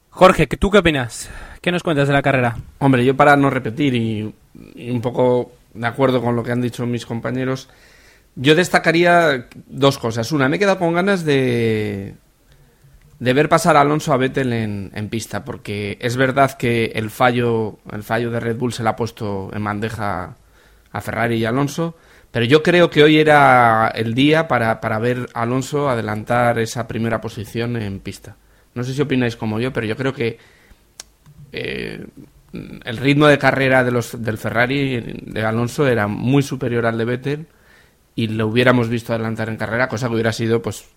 [0.08, 1.30] Jorge, ¿tú qué opinas?
[1.60, 2.56] ¿Qué nos cuentas de la carrera?
[2.80, 4.34] Hombre, yo para no repetir y,
[4.74, 7.68] y un poco de acuerdo con lo que han dicho mis compañeros,
[8.34, 10.32] yo destacaría dos cosas.
[10.32, 12.14] Una, me he quedado con ganas de,
[13.20, 17.78] de ver pasar a Alonso a Vettel en, pista, porque es verdad que el fallo,
[17.92, 20.36] el fallo de Red Bull se le ha puesto en bandeja
[20.90, 21.96] a Ferrari y Alonso,
[22.30, 26.88] pero yo creo que hoy era el día para, para ver a Alonso adelantar esa
[26.88, 28.36] primera posición en pista.
[28.74, 30.38] No sé si opináis como yo, pero yo creo que
[31.52, 32.06] eh,
[32.52, 37.04] el ritmo de carrera de los, del Ferrari de Alonso era muy superior al de
[37.04, 37.46] Vettel
[38.14, 40.88] y lo hubiéramos visto adelantar en carrera, cosa que hubiera sido pues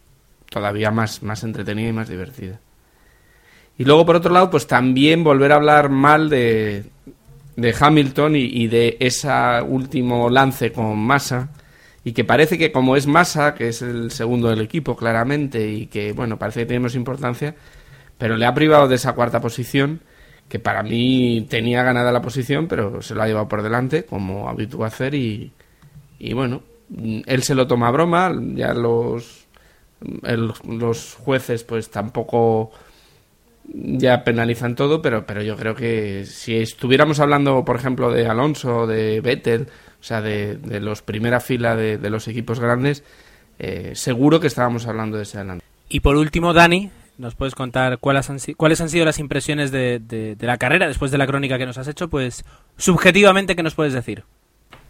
[0.54, 2.60] todavía más, más entretenida y más divertida.
[3.78, 6.84] Y luego, por otro lado, pues también volver a hablar mal de,
[7.56, 9.30] de Hamilton y, de ese
[9.68, 11.50] último lance con Massa.
[12.04, 15.88] Y que parece que como es Massa, que es el segundo del equipo claramente, y
[15.88, 17.56] que, bueno, parece que tenemos importancia,
[18.18, 20.02] pero le ha privado de esa cuarta posición,
[20.50, 24.50] que para mí tenía ganada la posición, pero se lo ha llevado por delante, como
[24.50, 25.52] habitúa hacer, y,
[26.34, 26.62] bueno,
[27.26, 29.43] él se lo toma a broma, ya los
[30.24, 32.72] los jueces pues tampoco
[33.66, 38.88] ya penalizan todo, pero, pero yo creo que si estuviéramos hablando, por ejemplo, de Alonso,
[38.88, 39.68] de Vettel,
[40.00, 43.04] o sea, de, de los primera fila de, de los equipos grandes,
[43.60, 45.66] eh, seguro que estábamos hablando de ese adelante.
[45.88, 50.00] Y por último, Dani, ¿nos puedes contar cuáles han, cuáles han sido las impresiones de,
[50.00, 52.10] de, de la carrera después de la crónica que nos has hecho?
[52.10, 52.44] Pues
[52.78, 54.24] subjetivamente, ¿qué nos puedes decir?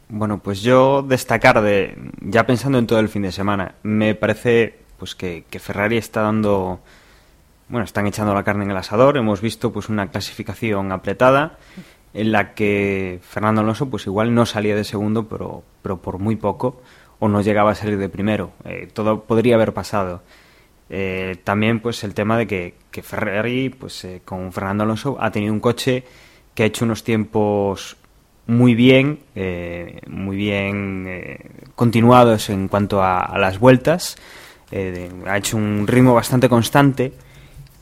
[0.10, 4.83] Bueno, pues yo destacar de, ya pensando en todo el fin de semana, me parece
[5.04, 6.80] pues que, Ferrari está dando,
[7.68, 11.58] bueno, están echando la carne en el asador, hemos visto pues una clasificación apretada
[12.14, 16.38] en la que Fernando Alonso pues igual no salía de segundo, pero, pero por muy
[16.38, 16.82] poco,
[17.20, 20.24] o no llegaba a salir de primero, eh, todo podría haber pasado.
[20.90, 25.52] Eh, también pues el tema de que, Ferrari pues eh, con Fernando Alonso ha tenido
[25.52, 26.06] un coche
[26.56, 27.98] que ha hecho unos tiempos
[28.48, 29.20] muy bien,
[30.08, 31.40] muy bien
[31.76, 34.16] continuados en cuanto a las vueltas.
[34.76, 37.14] Eh, ha hecho un ritmo bastante constante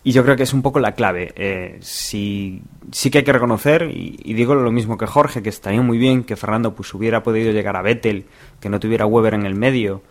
[0.04, 1.32] y yo creo que es un poco la clave.
[1.36, 5.82] Eh, sí, sí que hay que reconocer, y, digo lo mismo que Jorge, que estaría
[5.82, 8.26] muy bien que Fernando pues hubiera podido llegar a Vettel,
[8.60, 10.02] que no tuviera Weber en el medio,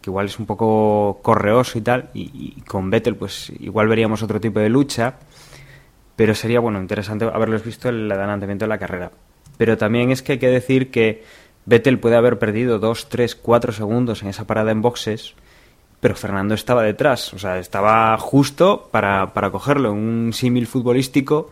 [0.00, 4.22] que igual es un poco correoso y tal, y, y con Vettel pues igual veríamos
[4.22, 5.14] otro tipo de lucha,
[6.16, 9.12] pero sería bueno interesante haberlos visto el adelantamiento de la carrera
[9.56, 11.22] pero también es que hay que decir que
[11.66, 15.34] Vettel puede haber perdido 2, 3, 4 segundos en esa parada en boxes,
[16.04, 19.90] pero Fernando estaba detrás, o sea, estaba justo para, para cogerlo.
[19.90, 21.48] Un símil futbolístico,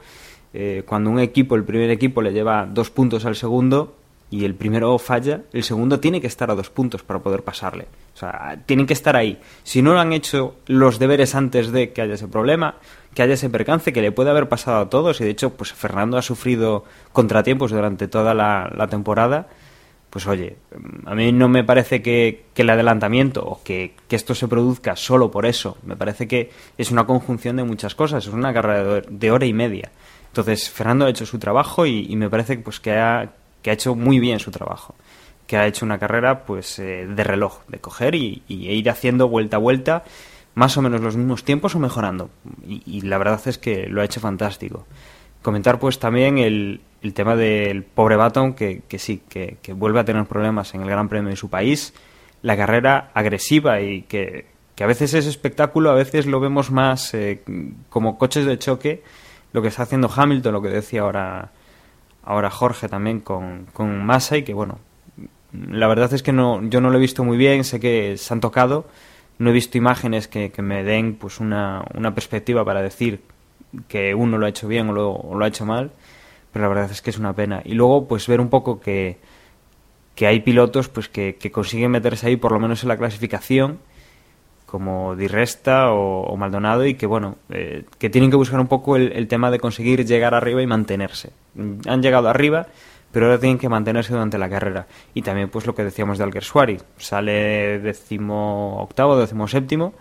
[0.52, 3.94] eh, cuando un equipo, el primer equipo, le lleva dos puntos al segundo
[4.28, 7.86] y el primero falla, el segundo tiene que estar a dos puntos para poder pasarle.
[8.14, 9.40] O sea, tienen que estar ahí.
[9.62, 12.74] Si no han hecho los deberes antes de que haya ese problema,
[13.14, 15.72] que haya ese percance que le puede haber pasado a todos y de hecho pues
[15.72, 16.84] Fernando ha sufrido
[17.14, 19.48] contratiempos durante toda la, la temporada
[20.12, 20.59] pues oye,
[21.07, 24.94] a mí no me parece que, que el adelantamiento o que, que, esto se produzca
[24.94, 29.01] solo por eso, me parece que es una conjunción de muchas cosas, es una carrera
[29.09, 29.90] de hora y media.
[30.27, 33.72] Entonces, Fernando ha hecho su trabajo y, y me parece pues, que, ha, que ha
[33.72, 34.94] hecho muy bien su trabajo,
[35.46, 39.29] que ha hecho una carrera pues eh, de reloj, de coger y, y ir haciendo
[39.29, 40.05] vuelta a vuelta
[40.55, 42.29] más o menos los mismos tiempos o mejorando.
[42.68, 44.87] Y, y, la verdad es que lo ha hecho fantástico.
[45.42, 50.00] Comentar pues también el, el tema del pobre Baton, que, que sí, que, que, vuelve
[50.00, 51.94] a tener problemas en el Gran Premio de su país,
[52.42, 57.12] la carrera agresiva y que, que a veces es espectáculo, a veces lo vemos más
[57.14, 57.42] eh,
[57.88, 59.02] como coches de choque,
[59.52, 61.50] lo que está haciendo Hamilton, lo que decía ahora,
[62.24, 64.78] ahora Jorge también con, con Massa y que bueno,
[65.52, 68.33] la verdad es que no, yo no lo he visto muy bien, sé que se
[68.33, 68.87] han tocado,
[69.38, 73.20] no he visto imágenes que, que me den pues una, una, perspectiva para decir
[73.88, 75.92] que uno lo ha hecho bien o lo, ha hecho mal,
[76.52, 77.62] pero la verdad es que es una pena.
[77.64, 79.18] Y luego pues ver un poco que,
[80.14, 83.78] que hay pilotos pues que, que consiguen meterse ahí por lo menos en la clasificación
[84.66, 88.96] como Di Resta o, Maldonado y que bueno eh, que tienen que buscar un poco
[88.96, 91.30] el, tema de conseguir llegar arriba y mantenerse.
[91.87, 92.68] Han llegado arriba
[93.12, 94.87] pero ahora tienen que mantenerse durante la carrera.
[95.12, 99.92] Y también, pues lo que decíamos de Alguersuari, sale décimo octavo, décimo séptimo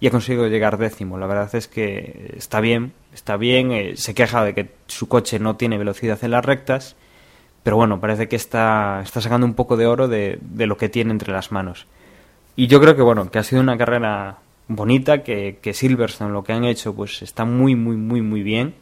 [0.00, 1.18] y ha conseguido llegar décimo.
[1.18, 5.38] La verdad es que está bien, está bien, eh, se queja de que su coche
[5.38, 6.96] no tiene velocidad en las rectas,
[7.62, 10.88] pero bueno, parece que está, está sacando un poco de oro de, de lo que
[10.88, 11.86] tiene entre las manos.
[12.56, 16.44] Y yo creo que bueno, que ha sido una carrera bonita, que, que Silverstone lo
[16.44, 18.74] que han hecho pues está muy, muy, muy, muy bien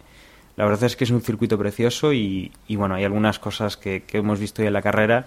[0.56, 4.04] la verdad es que es un circuito precioso y, y bueno, hay algunas cosas que,
[4.04, 5.26] que, hemos visto hoy en la carrera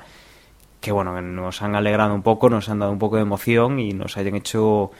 [0.82, 3.91] que bueno, nos han alegrado un poco, nos han dado un poco de emoción y
[3.93, 4.91] nos hayan hecho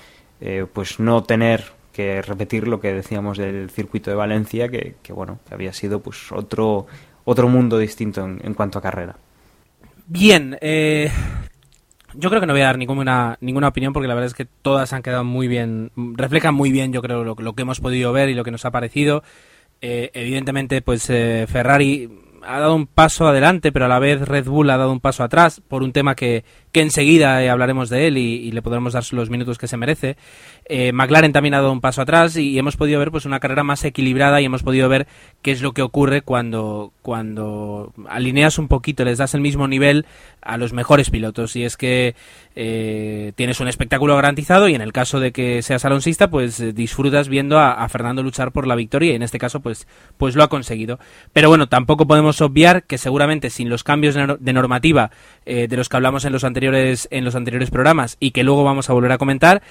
[0.42, 5.14] eh, pues no tener que repetir lo que decíamos del circuito de Valencia, que, que
[5.14, 6.88] bueno, que había sido pues otro,
[7.26, 9.18] otro mundo distinto en, cuanto a carrera.
[10.08, 11.12] Bien, eh,
[12.14, 14.46] yo creo que no voy a dar ninguna, ninguna opinión porque la verdad es que
[14.46, 18.14] todas han quedado muy bien, reflejan muy bien yo creo lo, lo que hemos podido
[18.14, 19.24] ver y lo que nos ha parecido.
[19.82, 22.10] Eh, evidentemente, pues Ferrari
[22.46, 25.24] ha dado un paso adelante, pero a la vez Red Bull ha dado un paso
[25.24, 29.04] atrás por un tema que, que enseguida eh, hablaremos de él y, le podremos dar
[29.12, 30.18] los minutos que se merece.
[30.66, 33.40] Eh, McLaren también ha dado un paso atrás y, y hemos podido ver pues una
[33.40, 35.08] carrera más equilibrada y hemos podido ver
[35.42, 40.06] qué es lo que ocurre cuando, cuando alineas un poquito, les das el mismo nivel
[40.42, 41.56] a los mejores pilotos.
[41.56, 42.16] Y es que
[42.62, 46.74] eh, tienes un espectáculo garantizado y en el caso de que seas alonsista, pues eh,
[46.74, 49.88] disfrutas viendo a, Fernando luchar por la victoria y en este caso pues,
[50.18, 51.00] pues lo ha conseguido.
[51.32, 55.10] Pero bueno, tampoco podemos obviar que seguramente sin los cambios de normativa
[55.46, 58.66] eh, de los que hablamos en los anteriores en los anteriores programas y que luego
[58.66, 59.62] vamos a volver a comentar,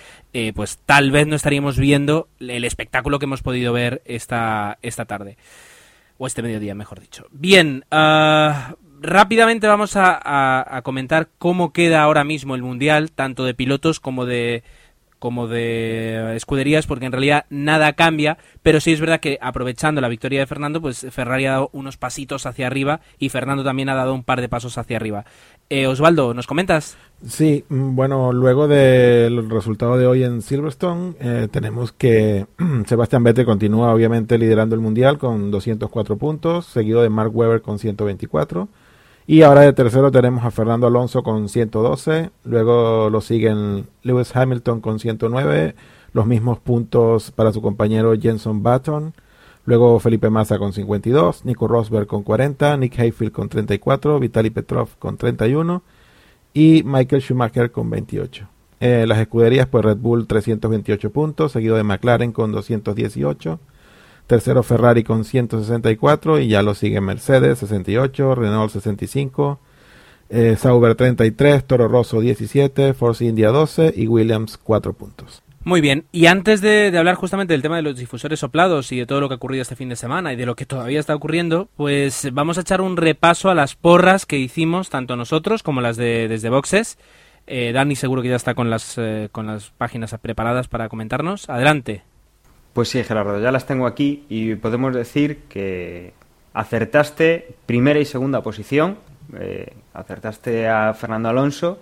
[0.54, 5.36] pues tal vez no estaríamos viendo el espectáculo que hemos podido ver esta, esta tarde.
[6.16, 7.26] O este mediodía, mejor dicho.
[7.30, 14.00] Bien, uh, rápidamente vamos a, comentar cómo queda ahora mismo el Mundial, tanto de pilotos
[14.00, 14.62] como de
[15.18, 20.08] como de escuderías, porque en realidad nada cambia, pero sí es verdad que aprovechando la
[20.08, 23.96] victoria de Fernando, pues Ferrari ha dado unos pasitos hacia arriba y Fernando también ha
[23.96, 25.24] dado un par de pasos hacia arriba.
[25.70, 26.96] Eh, Osvaldo, ¿nos comentas?
[27.26, 32.46] Sí, mm, bueno, luego del resultado de hoy en Silverstone, eh, tenemos que
[32.86, 37.80] Sebastián Vettel continúa obviamente liderando el mundial con 204 puntos, seguido de Mark Webber con
[37.80, 38.68] 124.
[39.30, 44.80] Y ahora de tercero tenemos a Fernando Alonso con 112, luego lo siguen Lewis Hamilton
[44.80, 45.74] con 109,
[46.14, 49.12] los mismos puntos para su compañero Jenson Button,
[49.66, 54.88] luego Felipe Massa con 52, Nico Rosberg con 40, Nick Hayfield con 34, Vitaly Petrov
[54.98, 55.82] con 31
[56.54, 58.48] y Michael Schumacher con 28.
[58.80, 63.60] Eh, las escuderías, pues Red Bull 328 puntos, seguido de McLaren con 218,
[64.28, 69.58] Tercero Ferrari con 164 y ya lo sigue Mercedes 68, Renault 65,
[70.28, 75.42] eh, Sauber 33, Toro Rosso 17, Force India 12 y Williams 4 puntos.
[75.64, 79.06] Muy bien, y antes de, hablar justamente del tema de los difusores soplados y de
[79.06, 81.14] todo lo que ha ocurrido este fin de semana y de lo que todavía está
[81.14, 85.80] ocurriendo, pues vamos a echar un repaso a las porras que hicimos, tanto nosotros como
[85.80, 86.98] las de desde Boxes.
[87.46, 91.48] Eh, Dani seguro que ya está con las, eh, con las páginas preparadas para comentarnos.
[91.48, 92.02] Adelante.
[92.72, 96.12] Pues sí, Gerardo, ya las tengo aquí y podemos decir que
[96.52, 98.98] acertaste primera y segunda posición,
[99.38, 101.80] eh, acertaste a Fernando Alonso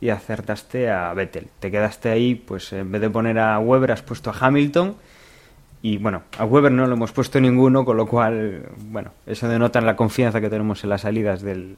[0.00, 1.48] y acertaste a Vettel.
[1.58, 4.96] Te quedaste ahí, pues en vez de poner a Weber has puesto a Hamilton
[5.80, 9.80] y bueno, a Weber no lo hemos puesto ninguno, con lo cual, bueno, eso denota
[9.80, 11.76] la confianza que tenemos en las salidas del,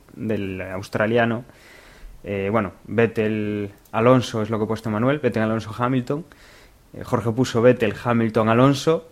[0.73, 1.45] australiano.
[2.25, 6.25] Eh, bueno, Vettel Alonso es lo que ha puesto Manuel, Vettel Alonso Hamilton.
[6.95, 9.09] Eh, Jorge puso Vettel, Hamilton, Alonso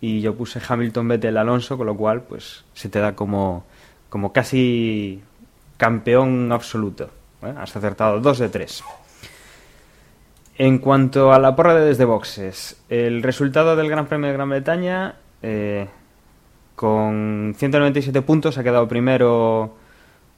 [0.00, 3.64] y yo puse Hamilton, Vettel, Alonso, con lo cual pues se te da como,
[4.08, 5.22] como casi
[5.76, 7.10] campeón absoluto.
[7.42, 8.84] has acertado dos de tres.
[10.58, 14.50] En cuanto a la porra de desde boxes, el resultado del Gran Premio de Gran
[14.50, 15.88] Bretaña, eh,
[16.76, 19.74] con 197 puntos, ha quedado primero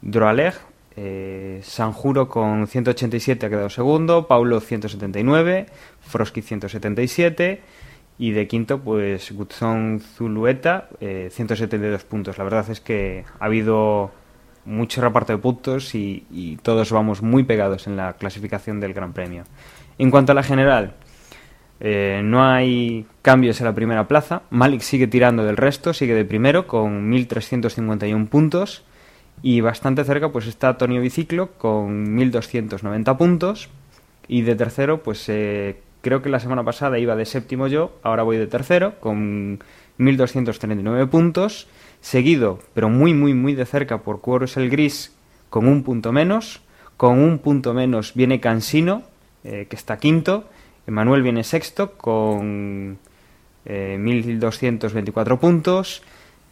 [0.02, 0.54] Droaleg,
[0.96, 5.66] eh, Sanjuro con 187 ha quedado segundo, Paulo 179,
[6.00, 7.62] Frosky 177
[8.18, 12.38] y de quinto pues Gutzón Zulueta 172 eh, puntos.
[12.38, 14.12] La verdad es que ha habido
[14.64, 19.44] mucho reparto de puntos y, todos vamos muy pegados en la clasificación del Gran Premio.
[19.98, 20.94] En cuanto a la general,
[21.80, 24.42] eh, no hay cambios en la primera plaza.
[24.50, 28.84] Malik sigue tirando del resto, sigue de primero con 1.351 puntos.
[29.42, 33.68] Y bastante cerca pues está Tonio Biciclo con 1290 puntos.
[34.26, 38.22] Y de tercero, pues eh, creo que la semana pasada iba de séptimo yo, ahora
[38.22, 39.58] voy de tercero con
[39.98, 41.68] 1239 puntos.
[42.00, 45.14] Seguido, pero muy, muy, muy de cerca por Cuoros el Gris
[45.48, 46.60] con un punto menos.
[46.96, 49.02] Con un punto menos viene Cansino,
[49.42, 50.44] eh, que está quinto.
[50.86, 52.98] Emanuel viene sexto con
[53.66, 56.02] 1224 eh, puntos.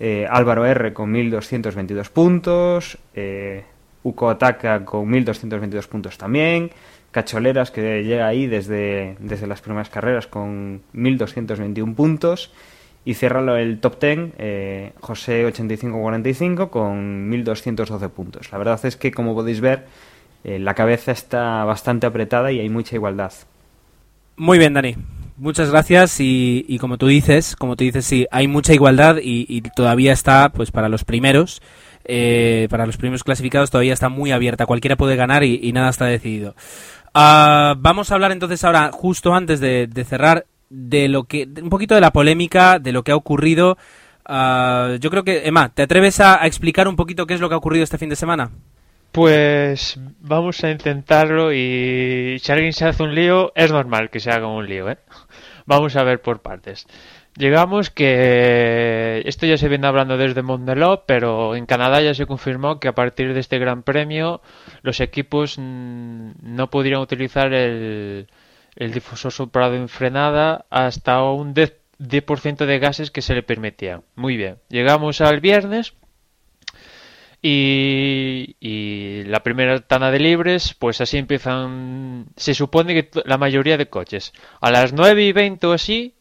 [0.05, 3.63] Eh, Álvaro R con 1222 puntos, eh,
[4.03, 6.73] Uco Ataca con 1222 puntos también,
[7.13, 12.53] Cacholeras que llega ahí desde, desde las primeras carreras con 1221 puntos
[13.05, 18.51] y cierra el top 10 eh, José 8545 con 1212 puntos.
[18.51, 19.87] La verdad es que como podéis ver
[20.43, 23.33] la cabeza está bastante apretada y hay mucha igualdad.
[24.35, 24.97] Muy bien, Dani.
[25.43, 30.13] Muchas gracias y, como tú dices, como tú dices, sí, hay mucha igualdad y, todavía
[30.13, 31.61] está, pues para los primeros,
[32.05, 34.67] eh, para los primeros clasificados todavía está muy abierta.
[34.67, 36.55] Cualquiera puede ganar y, nada está decidido.
[37.13, 41.97] Ah, vamos a hablar entonces ahora, justo antes de, cerrar, de lo que, un poquito
[41.97, 43.77] de la polémica, de lo que ha ocurrido.
[44.25, 47.57] Ah, yo creo que, Emma, ¿te atreves a explicar un poquito qué es lo que
[47.57, 48.53] ha ocurrido este fin de semana?
[49.13, 54.31] Pues vamos a intentarlo y si alguien se hace un lío, es normal que se
[54.31, 54.97] haga un lío, ¿eh?
[55.67, 56.87] Vamos a ver por partes.
[57.37, 62.79] Llegamos que esto ya se viene hablando desde Mondeló, pero en Canadá ya se confirmó
[62.79, 64.43] que a partir de este Gran Premio
[64.83, 68.27] los equipos no podrían utilizar el,
[68.77, 74.03] difusor soprado en frenada hasta un 10% de gases que se le permitían.
[74.15, 75.95] Muy bien, llegamos al viernes
[77.43, 82.27] y, la primera tanda de libres, pues así empiezan.
[82.37, 84.33] Se supone que la mayoría de coches.
[84.61, 86.15] A las 9 y 20 o así,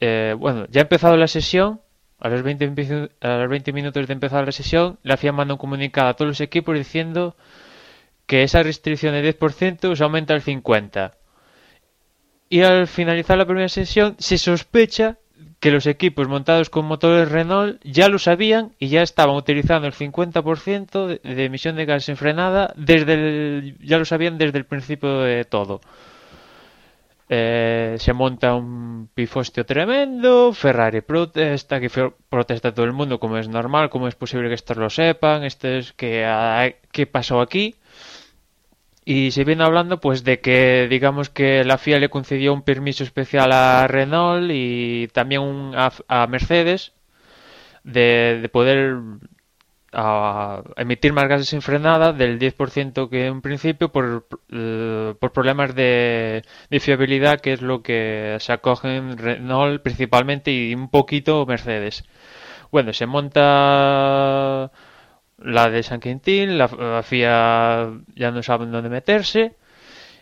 [0.00, 1.80] eh, bueno, ya ha empezado la sesión.
[2.18, 5.58] A los, 20, a los 20 minutos de empezar la sesión, la FIA manda un
[5.58, 7.36] comunicado a todos los equipos diciendo
[8.26, 11.12] que esa restricción de 10% se aumenta al 50%.
[12.48, 15.18] Y al finalizar la primera sesión, se sospecha
[15.66, 19.94] que los equipos montados con motores Renault ya lo sabían y ya estaban utilizando el
[19.94, 25.44] 50% de, emisión de gas en frenada desde ya lo sabían desde el principio de
[25.44, 25.80] todo.
[27.28, 31.90] eh, se monta un pifostio tremendo, Ferrari protesta, que
[32.28, 35.66] protesta todo el mundo como es normal, como es posible que estos lo sepan, esto
[35.66, 36.12] es que
[36.92, 37.74] qué pasó aquí.
[39.08, 43.04] Y se viene hablando pues de que digamos que la FIA le concedió un permiso
[43.04, 46.92] especial a Renault y también a, Mercedes
[47.84, 48.96] de, de poder
[49.92, 55.74] a emitir más gases sin frenada del 10% que en principio por, eh, por problemas
[55.76, 62.04] de, de, fiabilidad que es lo que se acogen Renault principalmente y un poquito Mercedes.
[62.72, 64.72] Bueno, se monta
[65.38, 69.56] la de San Quintín, la, la FIA ya no sabe dónde meterse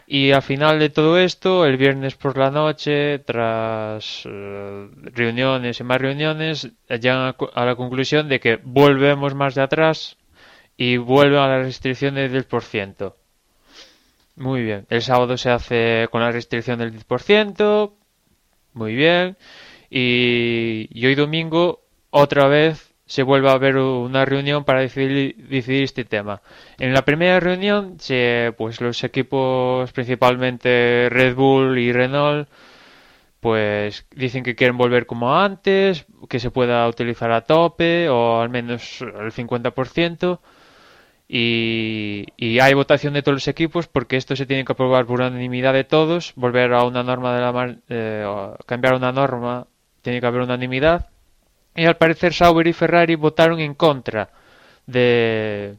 [0.07, 5.85] y al final de todo esto, el viernes por la noche, tras eh, reuniones y
[5.85, 10.19] más reuniones, llegan a, la conclusión de que volvemos más de atrás
[10.77, 13.15] y vuelven a la restricción del 10%.
[14.37, 14.87] Muy bien.
[14.91, 17.93] El sábado se hace con la restricción del 10%.
[18.75, 19.37] Muy bien.
[19.89, 26.05] Y hoy domingo, otra vez, se vuelve a ver una reunión para decidir, decidir este
[26.05, 26.41] tema.
[26.79, 32.49] En la primera reunión, se, pues los equipos, principalmente Red Bull y Renault,
[33.41, 38.49] pues dicen que quieren volver como antes, que se pueda utilizar a tope o al
[38.49, 40.41] menos el 50%.
[41.29, 45.21] Y, y hay votación de todos los equipos porque esto se tiene que aprobar por
[45.21, 46.33] unanimidad de todos.
[46.37, 49.67] Volver a una norma de la eh, cambiar una norma
[50.03, 51.11] tiene que haber unanimidad
[51.75, 54.31] y al parecer Sauber y Ferrari votaron en contra
[54.87, 55.77] de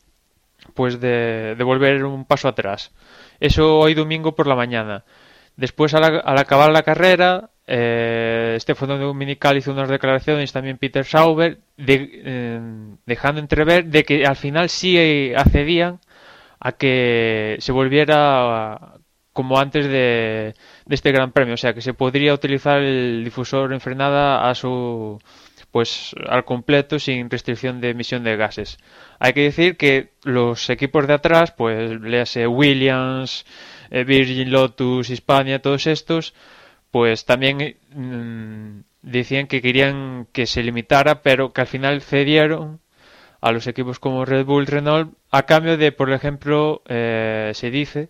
[0.74, 2.92] pues de, volver un paso atrás.
[3.40, 5.04] Eso hoy domingo por la mañana.
[5.56, 12.60] Después al, acabar la carrera, eh, Stefano Dominical hizo unas declaraciones también Peter Sauber eh,
[13.06, 16.00] dejando entrever de que al final sí accedían
[16.60, 19.00] a que se volviera
[19.34, 23.74] como antes de, de este gran premio, o sea que se podría utilizar el difusor
[23.74, 25.20] en frenada a su
[25.76, 28.78] pues al completo sin restricción de emisión de gases.
[29.20, 33.46] Hay que decir que los equipos de atrás, pues léase Williams,
[33.92, 36.34] eh, Virgin Lotus, Hispania, todos estos,
[36.92, 42.80] pues también mm, decían que querían que se limitara, pero que al final cedieron
[43.42, 48.08] a los equipos como Red Bull, Renault, a cambio de, por ejemplo, eh, se dice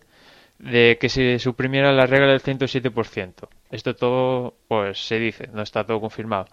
[0.60, 3.48] de que se suprimiera la regla del 107%.
[3.72, 6.46] Esto todo, pues se dice, no está todo confirmado.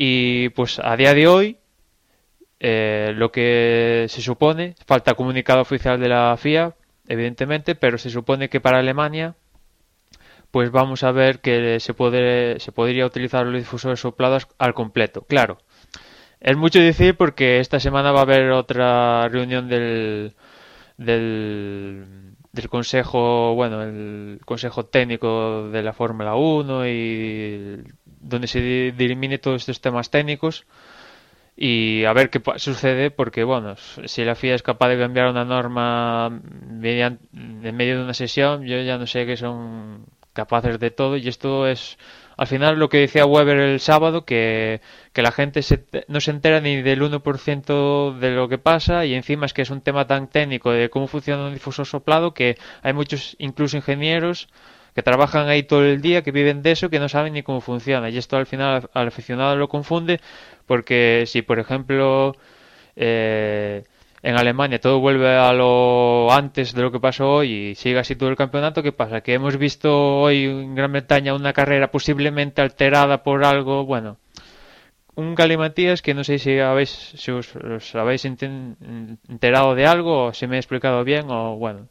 [0.00, 1.58] Y pues a día de hoy,
[2.60, 6.76] eh, lo que se supone, falta comunicado oficial de la FIA,
[7.08, 9.34] evidentemente, pero se supone que para Alemania,
[10.52, 15.22] pues vamos a ver que se, puede, se podría utilizar los difusores soplados al completo.
[15.22, 15.58] Claro,
[16.38, 20.36] es mucho decir porque esta semana va a haber otra reunión del,
[20.96, 27.82] del, consejo, bueno, el consejo técnico de la Fórmula 1 y
[28.20, 28.60] donde se
[28.96, 30.66] dirimine todos estos temas técnicos
[31.60, 35.44] y a ver qué sucede porque bueno si la FIA es capaz de cambiar una
[35.44, 41.16] norma en medio de una sesión yo ya no sé que son capaces de todo
[41.16, 41.98] y esto es
[42.36, 44.80] al final lo que decía Weber el sábado que,
[45.12, 45.60] que la gente
[46.06, 49.70] no se entera ni del 1% de lo que pasa y encima es que es
[49.70, 54.48] un tema tan técnico de cómo funciona un difusor soplado que hay muchos incluso ingenieros
[54.98, 57.60] que trabajan ahí todo el día, que viven de eso, que no saben ni cómo
[57.60, 58.10] funciona.
[58.10, 60.20] Y esto al final al aficionado lo confunde
[60.66, 62.34] porque si, por ejemplo,
[62.96, 63.84] eh,
[64.24, 68.16] en Alemania todo vuelve a lo antes de lo que pasó hoy y sigue así
[68.16, 69.20] todo el campeonato, ¿qué pasa?
[69.20, 74.16] Que hemos visto hoy en Gran Bretaña una carrera posiblemente alterada por algo, bueno,
[75.14, 80.32] un galimatías que no sé si habéis si os, os habéis enterado de algo o
[80.32, 81.88] si me he explicado bien o bueno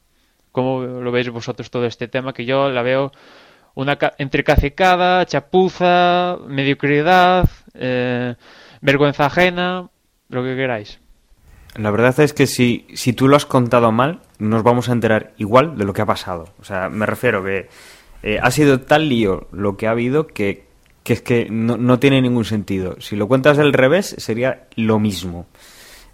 [0.57, 2.33] ¿Cómo lo veis vosotros todo este tema?
[2.33, 3.11] Que yo la veo
[3.75, 8.33] una entre cacicada, chapuza, mediocridad, eh,
[8.81, 9.87] vergüenza ajena,
[10.29, 10.99] lo que queráis.
[11.75, 15.33] La verdad es que si, si tú lo has contado mal, nos vamos a enterar
[15.37, 16.49] igual de lo que ha pasado.
[16.59, 17.69] O sea, me refiero que
[18.23, 20.65] eh, ha sido tal lío lo que ha habido que,
[21.03, 22.99] que es que no, no, tiene ningún sentido.
[22.99, 25.45] Si lo cuentas del revés, sería lo mismo.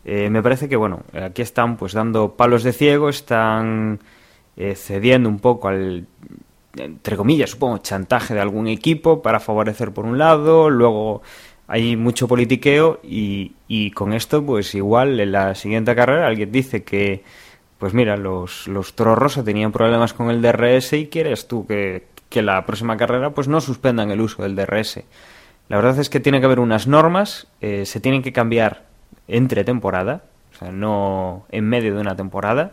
[0.03, 4.01] Eh, me parece que, bueno, aquí están pues dando palos de ciego, están
[4.57, 6.07] eh, cediendo un poco al,
[6.77, 11.21] entre comillas, supongo, chantaje de algún equipo para favorecer por un lado, luego
[11.67, 16.83] hay mucho politiqueo y, y con esto, pues igual en la siguiente carrera alguien dice
[16.83, 17.23] que,
[17.77, 22.07] pues mira, los, los Toro Rosa tenían problemas con el DRS y quieres tú que,
[22.29, 25.03] que la próxima carrera pues no suspendan el uso del DRS.
[25.69, 28.85] La verdad es que tiene que haber unas normas, eh, se tienen que cambiar
[29.27, 30.23] entre temporada,
[30.53, 32.71] o sea, no en medio de una temporada.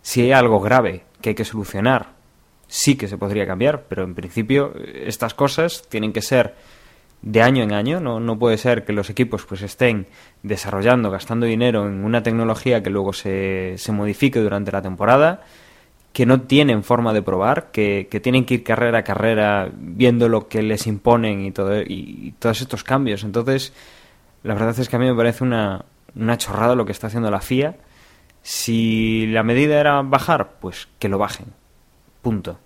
[0.00, 2.10] Si hay algo grave que hay que solucionar,
[2.68, 6.54] sí que se podría cambiar, pero en principio estas cosas tienen que ser
[7.22, 10.08] de año en año, no, no puede ser que los equipos pues estén
[10.42, 15.42] desarrollando, gastando dinero en una tecnología que luego se, se modifique durante la temporada,
[16.12, 20.28] que no tienen forma de probar, que, que, tienen que ir carrera a carrera viendo
[20.28, 23.24] lo que les imponen y, todo, y, todos estos cambios.
[23.24, 23.72] Entonces,
[24.42, 27.30] la verdad es que a mí me parece una, una chorrada lo que está haciendo
[27.30, 27.76] la FIA.
[28.42, 31.46] Si la medida era bajar, pues que lo bajen.
[32.22, 32.58] Punto.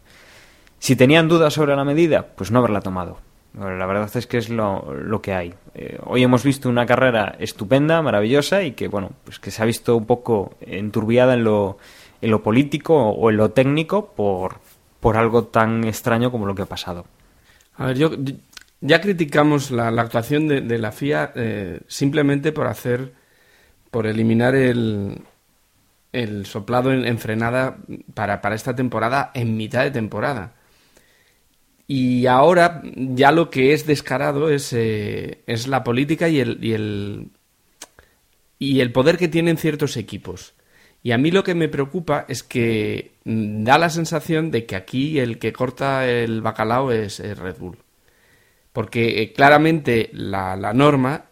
[0.79, 3.18] Si tenían dudas sobre la medida, pues no haberla tomado.
[3.55, 5.55] La verdad es que es lo, lo que hay.
[5.74, 9.66] Eh, hoy hemos visto una carrera estupenda, maravillosa y que, bueno, pues que se ha
[9.66, 11.79] visto un poco enturbiada en lo,
[12.20, 14.59] en lo político o en lo técnico por,
[15.01, 17.07] por algo tan extraño como lo que ha pasado.
[17.77, 18.11] A ver, yo
[18.83, 23.14] ya criticamos la, actuación de, de, la FIA eh, simplemente por hacer,
[23.91, 25.22] por eliminar el,
[26.16, 27.78] el soplado en, en frenada
[28.14, 30.54] para, para esta temporada en mitad de temporada.
[31.88, 36.72] Y ahora ya lo que es descarado es, eh, es la política y el, y,
[36.72, 37.28] el,
[38.58, 40.54] y el poder que tienen ciertos equipos.
[41.02, 45.20] Y a mí lo que me preocupa es que da la sensación de que aquí
[45.20, 47.78] el que corta el bacalao es, es Red Bull.
[48.72, 51.26] Porque eh, claramente la, la, norma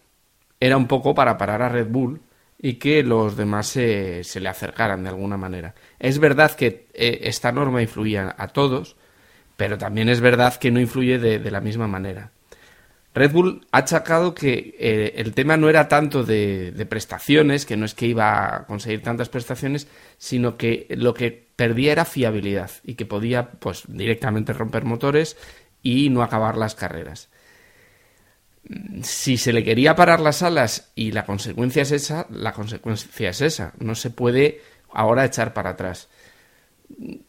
[0.61, 2.21] era un poco para parar a Red Bull
[2.65, 5.75] y que los demás se, se le acercaran de alguna manera.
[5.99, 8.97] Es verdad que eh, esta norma influía a todos,
[9.59, 12.31] pero también es verdad que no influye de, de la misma manera.
[13.13, 17.77] Red Bull ha achacado que eh, el tema no era tanto de, de, prestaciones, que
[17.77, 19.87] no es que iba a conseguir tantas prestaciones,
[20.17, 25.37] sino que lo que perdía era fiabilidad y que podía pues directamente romper motores
[25.83, 27.29] y no acabar las carreras.
[29.03, 33.41] Si se le quería parar las alas y la consecuencia es esa, la consecuencia es
[33.43, 33.75] esa.
[33.79, 36.09] No se puede ahora echar para atrás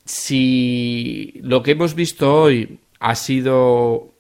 [0.05, 4.13] si lo que hemos visto hoy ha sido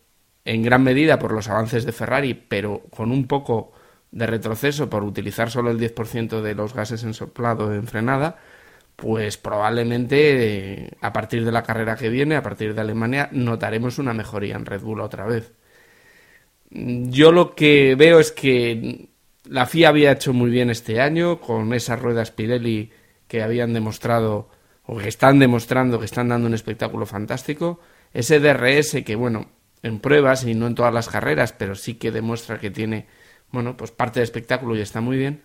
[0.43, 3.73] en gran medida por los avances de Ferrari, pero con un poco
[4.11, 8.37] de retroceso por utilizar solo el 10% de los gases ensoplado en frenada,
[8.95, 14.13] pues probablemente a partir de la carrera que viene, a partir de Alemania, notaremos una
[14.13, 15.51] mejoría en Red Bull otra vez.
[16.69, 19.09] Yo lo que veo es que
[19.45, 22.91] la FIA había hecho muy bien este año con esas ruedas Pirelli
[23.27, 24.49] que habían demostrado
[24.85, 27.79] o que están demostrando que están dando un espectáculo fantástico.
[28.13, 29.47] Ese DRS que, bueno,
[29.83, 33.07] en pruebas y no en todas las carreras, pero sí que demuestra que tiene,
[33.51, 35.43] bueno, pues parte de espectáculo y está muy bien.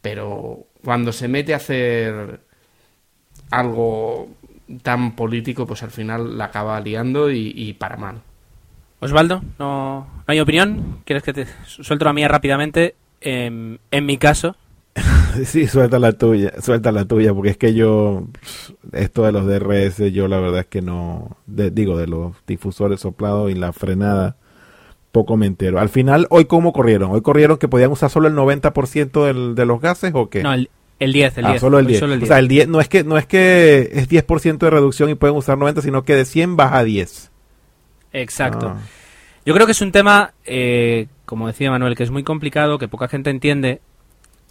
[0.00, 2.40] Pero cuando se mete a hacer
[3.50, 4.28] algo
[4.82, 8.22] tan político, pues al final la acaba liando y, y para mal.
[9.00, 11.00] Osvaldo, ¿no, ¿no hay opinión?
[11.04, 12.94] ¿Quieres que te suelto la mía rápidamente?
[13.20, 14.56] Eh, en mi caso,
[15.44, 18.24] sí, suelta la tuya, suelta la tuya, porque es que yo,
[18.92, 23.00] esto de los DRS, yo la verdad es que no, de, digo, de los difusores
[23.00, 24.36] soplados y la frenada,
[25.12, 25.80] poco me entero.
[25.80, 27.10] Al final, ¿hoy cómo corrieron?
[27.10, 30.42] ¿Hoy corrieron que podían usar solo el 90% del, de los gases o qué?
[30.42, 31.60] No, el, el 10, el ah, 10.
[31.60, 32.00] Solo el 10.
[32.00, 32.30] Solo el 10.
[32.30, 35.14] O sea, el 10, no es que, no es que es 10% de reducción y
[35.14, 37.30] pueden usar 90, sino que de 100 baja a 10.
[38.20, 38.74] Exacto.
[38.76, 38.80] Ah.
[39.44, 42.88] Yo creo que es un tema, eh, como decía Manuel, que es muy complicado, que
[42.88, 43.80] poca gente entiende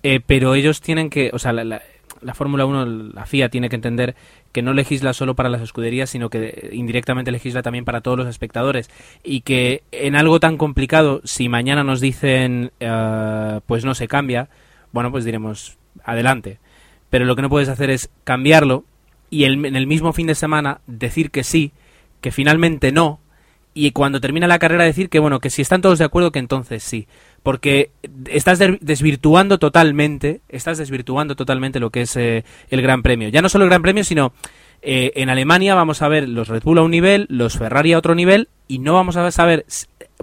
[0.07, 1.81] eh, pero ellos tienen que, o sea, la, la,
[2.21, 2.85] la Fórmula 1,
[3.15, 4.15] la FIA tiene que entender
[4.51, 8.27] que no legisla solo para las escuderías, sino que indirectamente legisla también para todos los
[8.27, 8.91] espectadores.
[9.23, 14.47] Y que en algo tan complicado, si mañana nos dicen, uh, pues no se cambia,
[14.91, 16.59] bueno, pues diremos, adelante.
[17.09, 18.83] Pero lo que no puedes hacer es cambiarlo
[19.31, 21.71] y el, en el mismo fin de semana decir que sí,
[22.21, 23.21] que finalmente no,
[23.77, 26.39] y cuando termina la carrera decir que bueno, que si están todos de acuerdo que
[26.39, 27.07] entonces sí,
[27.43, 27.91] porque
[28.31, 33.27] estás desvirtuando totalmente, estás desvirtuando totalmente lo que es eh, el Gran Premio.
[33.27, 34.31] Ya no solo el Gran Premio, sino
[34.81, 37.97] eh, en Alemania vamos a ver los Red Bull a un nivel, los Ferrari a
[37.97, 39.65] otro nivel y no vamos a saber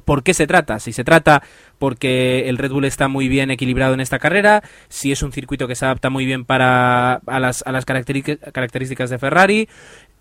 [0.06, 0.80] por qué se trata.
[0.80, 1.42] Si se trata
[1.78, 5.68] porque el Red Bull está muy bien equilibrado en esta carrera, si es un circuito
[5.68, 9.68] que se adapta muy bien para a las, a las características de Ferrari,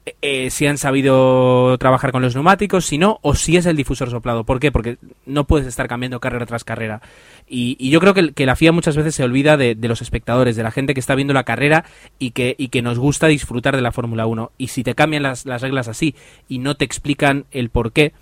[0.03, 4.09] eh, si han sabido trabajar con los neumáticos, si no, o si es el difusor
[4.09, 4.43] soplado.
[4.43, 4.71] ¿Por qué?
[4.71, 4.97] Porque
[5.27, 7.01] no puedes estar cambiando carrera tras carrera.
[7.47, 10.71] Y, yo creo que, la FIA muchas veces se olvida de, los espectadores, de la
[10.71, 11.85] gente que está viendo la carrera
[12.17, 14.51] y que, nos gusta disfrutar de la Fórmula 1.
[14.57, 16.15] Y si te cambian las, las, reglas así
[16.49, 18.13] y no te explican el por qué,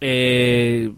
[0.00, 0.90] eh,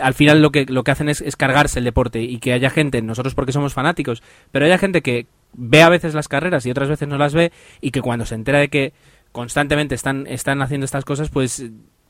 [0.00, 2.70] al final lo que, lo que hacen es, es, cargarse el deporte y que haya
[2.70, 4.22] gente, nosotros porque somos fanáticos,
[4.52, 5.26] pero haya gente que
[5.56, 8.34] ve a veces las carreras y otras veces no las ve y que cuando se
[8.34, 8.92] entera de que
[9.32, 11.64] constantemente están, están haciendo estas cosas, pues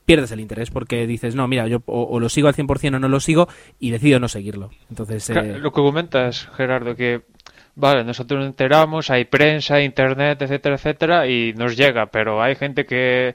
[0.05, 2.99] pierdes el interés porque dices, no, mira, yo o, o lo sigo al 100% o
[2.99, 3.49] no lo sigo
[3.81, 4.71] y decido no seguirlo.
[4.91, 5.59] Entonces, eh...
[5.59, 7.23] Lo que comentas, Gerardo, que
[7.79, 12.87] Vale, nosotros nos enteramos, hay prensa, internet, etcétera, etcétera, y nos llega, pero hay gente
[12.87, 13.35] que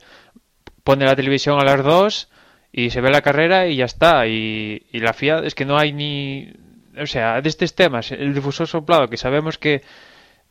[0.83, 2.27] pone la televisión a las 2
[2.71, 4.25] y se ve la carrera y ya está.
[4.25, 6.53] Y, y la FIA es que no hay ni.
[6.99, 9.81] O sea, de estos temas, el difusor soplado, que sabemos que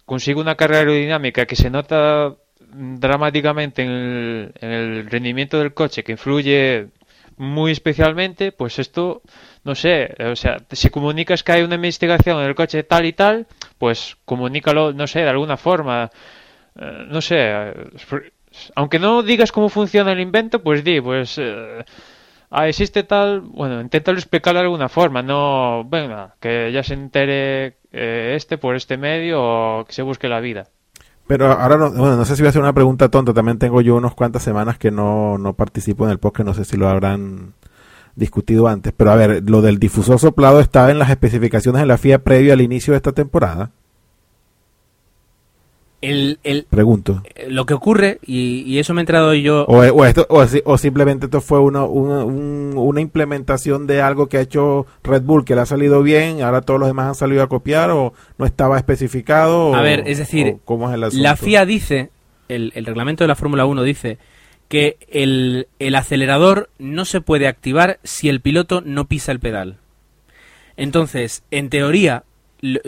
[0.07, 2.37] consigue una carga aerodinámica que se nota
[2.73, 6.89] dramáticamente en el, en el rendimiento del coche, que influye
[7.37, 9.23] muy especialmente, pues esto,
[9.65, 13.15] no sé, o sea, si comunicas que hay una investigación en el coche tal y
[13.15, 13.47] tal,
[13.79, 16.11] pues comunícalo, no sé, de alguna forma,
[16.79, 17.75] eh, no sé, eh,
[18.75, 21.83] aunque no digas cómo funciona el invento, pues di, pues eh,
[22.51, 27.79] ah, existe tal, bueno, inténtalo explicarlo de alguna forma, no, venga, que ya se entere
[27.93, 30.69] eh, este por este medio o que se busque la vida.
[31.27, 33.33] Pero ahora, no, bueno, no sé si voy a hacer una pregunta tonta.
[33.33, 36.45] También tengo yo unos cuantas semanas que no, no participo en el podcast.
[36.45, 37.55] No sé si lo habrán
[38.17, 38.93] discutido antes.
[38.97, 42.53] Pero a ver, lo del difusor soplado estaba en las especificaciones de la FIA previo
[42.53, 43.71] al inicio de esta temporada.
[46.03, 47.23] El, el, Pregunto.
[47.49, 49.65] lo que ocurre, y, y eso me he enterado yo...
[49.67, 54.27] O, o esto, o, o simplemente esto fue una, una, un- una implementación de algo
[54.29, 57.15] que ha hecho Red Bull, que le ha salido bien, ahora todos los demás han
[57.15, 59.75] salido a copiar, o no estaba especificado.
[59.75, 61.23] A o- ver, es decir, ¿cómo es el?
[61.23, 62.09] La FIA dice,
[62.49, 64.17] el, el reglamento de la Fórmula 1 dice
[64.69, 69.77] que el, el acelerador no se puede activar si el piloto no pisa el pedal.
[70.77, 72.25] Entonces, en teoría,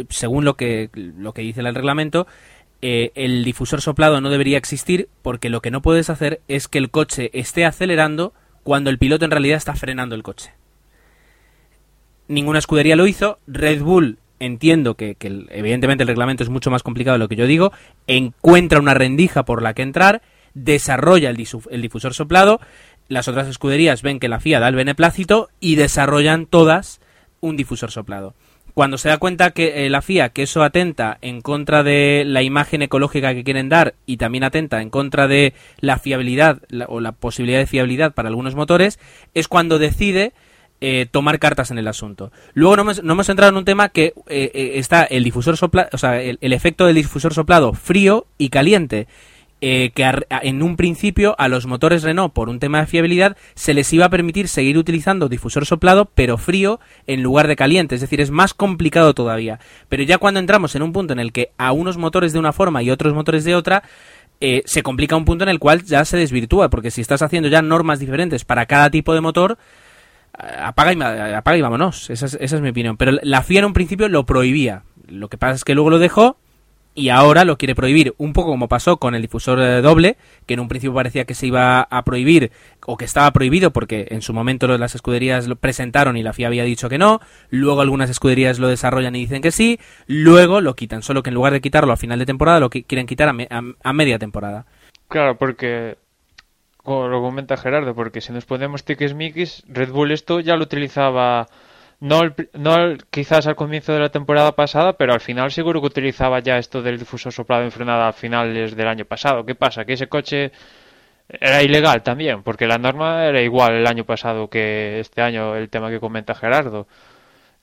[0.08, 2.26] según lo que, lo que dice el reglamento,
[2.84, 6.78] eh, el difusor soplado no debería existir porque lo que no puedes hacer es que
[6.78, 10.52] el coche esté acelerando cuando el piloto en realidad está frenando el coche.
[12.26, 13.38] Ninguna escudería lo hizo.
[13.46, 17.46] Red Bull, entiendo que, evidentemente el reglamento es mucho más complicado de lo que yo
[17.46, 17.72] digo,
[18.08, 20.22] encuentra una rendija por la que entrar,
[20.54, 22.60] desarrolla el, el difusor soplado,
[23.08, 27.00] las otras escuderías ven que la FIA da el beneplácito y desarrollan todas
[27.40, 28.34] un difusor soplado.
[28.74, 32.42] Cuando se da cuenta que eh, la FIA que eso atenta en contra de la
[32.42, 37.00] imagen ecológica que quieren dar y también atenta en contra de la fiabilidad la- o
[37.00, 38.98] la posibilidad de fiabilidad para algunos motores,
[39.34, 40.32] es cuando decide
[40.80, 42.32] eh, tomar cartas en el asunto.
[42.54, 45.98] Luego no hemos, entrado en un tema que eh, eh, está el difusor soplado, o
[45.98, 49.06] sea, el efecto del difusor soplado frío y caliente.
[49.64, 53.36] Eh, que a- en un principio a los motores Renault, por un tema de fiabilidad,
[53.54, 57.94] se les iba a permitir seguir utilizando difusor soplado, pero frío en lugar de caliente.
[57.94, 59.60] Es decir, es más complicado todavía.
[59.88, 62.52] Pero ya cuando entramos en un punto en el que a unos motores de una
[62.52, 63.84] forma y otros motores de otra,
[64.40, 67.48] eh, se complica un punto en el cual ya se desvirtúa, porque si estás haciendo
[67.48, 69.56] ya normas diferentes para cada tipo de motor,
[70.36, 71.00] apaga y,
[71.34, 72.10] apaga y vámonos.
[72.10, 72.96] Esa es, esa es mi opinión.
[72.96, 74.82] Pero la FIA en un principio lo prohibía.
[75.06, 76.38] Lo que pasa es que luego lo dejó
[76.94, 78.14] y ahora lo quiere prohibir.
[78.18, 80.16] Un poco como pasó con el difusor eh, doble,
[80.46, 82.52] que en un principio parecía que se iba a prohibir
[82.86, 86.48] o que estaba prohibido porque en su momento las escuderías lo presentaron y la FIA
[86.48, 87.20] había dicho que no.
[87.50, 89.78] Luego algunas escuderías lo desarrollan y dicen que sí.
[90.06, 91.02] Luego lo quitan.
[91.02, 93.32] Solo que en lugar de quitarlo a final de temporada, lo qui- quieren quitar a,
[93.32, 94.66] me- a- media temporada.
[95.08, 95.96] Claro, porque,
[96.78, 101.48] como lo comenta Gerardo, porque si nos ponemos tiquismiquis, Red Bull esto ya lo utilizaba,
[102.08, 105.86] no, el no quizás al comienzo de la temporada pasada, pero al final seguro que
[105.88, 109.44] utilizaba ya esto del difusor soplado en frenada a finales del año pasado.
[109.46, 109.84] ¿Qué pasa?
[109.84, 110.52] Que ese coche
[111.28, 115.70] era ilegal también, porque la norma era igual el año pasado que este año, el
[115.70, 116.88] tema que comenta Gerardo,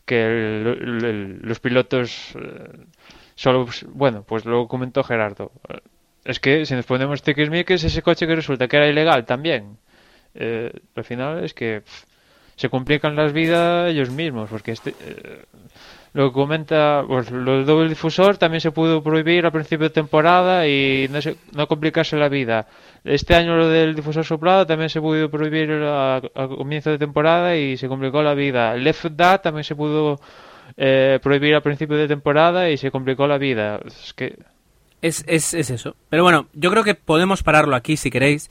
[0.06, 2.86] que el- los pilotos eh,
[3.36, 5.52] solo, bueno, pues lo comentó Gerardo.
[6.26, 9.78] Es que si nos ponemos tiquismiquis, ese coche que resulta que era ilegal también.
[10.36, 11.84] Eh, al final es que
[12.60, 15.46] se complican las vidas ellos mismos, porque este, eh,
[16.14, 19.94] lo que comenta, pues lo del doble difusor también se pudo prohibir al principio de
[19.94, 22.68] temporada y no, se- no complicarse la vida.
[23.06, 27.56] Este año lo del difusor soplado también se pudo prohibir a, a comienzo de temporada
[27.56, 28.74] y se complicó la vida.
[28.76, 30.20] El FDA también se pudo
[30.76, 33.80] eh, prohibir al principio de temporada y se complicó la vida.
[35.02, 35.96] Es, es, es eso.
[36.10, 38.50] Pero bueno, yo creo que podemos pararlo aquí si queréis.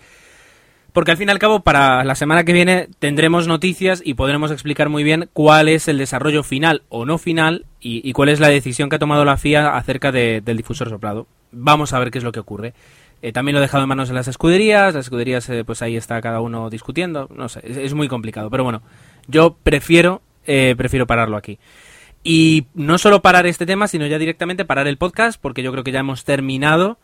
[0.99, 4.51] Porque al fin y al cabo, para la semana que viene tendremos noticias y podremos
[4.51, 8.49] explicar muy bien cuál es el desarrollo final o no final y, cuál es la
[8.49, 11.29] decisión que ha tomado la FIA acerca de- del difusor soplado.
[11.53, 12.75] Vamos a ver qué es lo que ocurre.
[13.23, 14.93] Eh, también lo he dejado en manos de las escuderías.
[14.93, 17.29] Las escuderías, eh, pues ahí está cada uno discutiendo.
[17.33, 18.51] No sé, es, es muy complicado.
[18.51, 18.83] Pero bueno,
[19.29, 21.61] yo prefiero, eh, prefiero pararlo aquí.
[22.25, 25.85] Y no solo parar este tema, sino ya directamente parar el podcast, porque yo creo
[25.85, 26.99] que ya hemos terminado.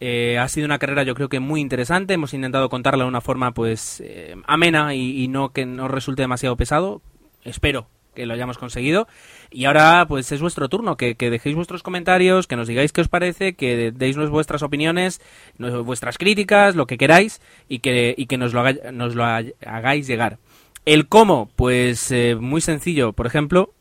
[0.00, 2.14] Eh, ha sido una carrera yo creo que muy interesante.
[2.14, 6.56] Hemos intentado contarla de una forma pues eh, amena y, no que no resulte demasiado
[6.56, 7.02] pesado.
[7.44, 9.06] Espero que lo hayamos conseguido.
[9.50, 13.08] Y ahora pues es vuestro turno, que, dejéis vuestros comentarios, que nos digáis qué os
[13.08, 15.20] parece, que deis vuestras opiniones,
[15.84, 20.38] vuestras críticas, lo que queráis y que, nos, lo hagáis llegar.
[20.84, 23.12] El cómo, pues eh, muy sencillo.
[23.12, 23.72] Por ejemplo,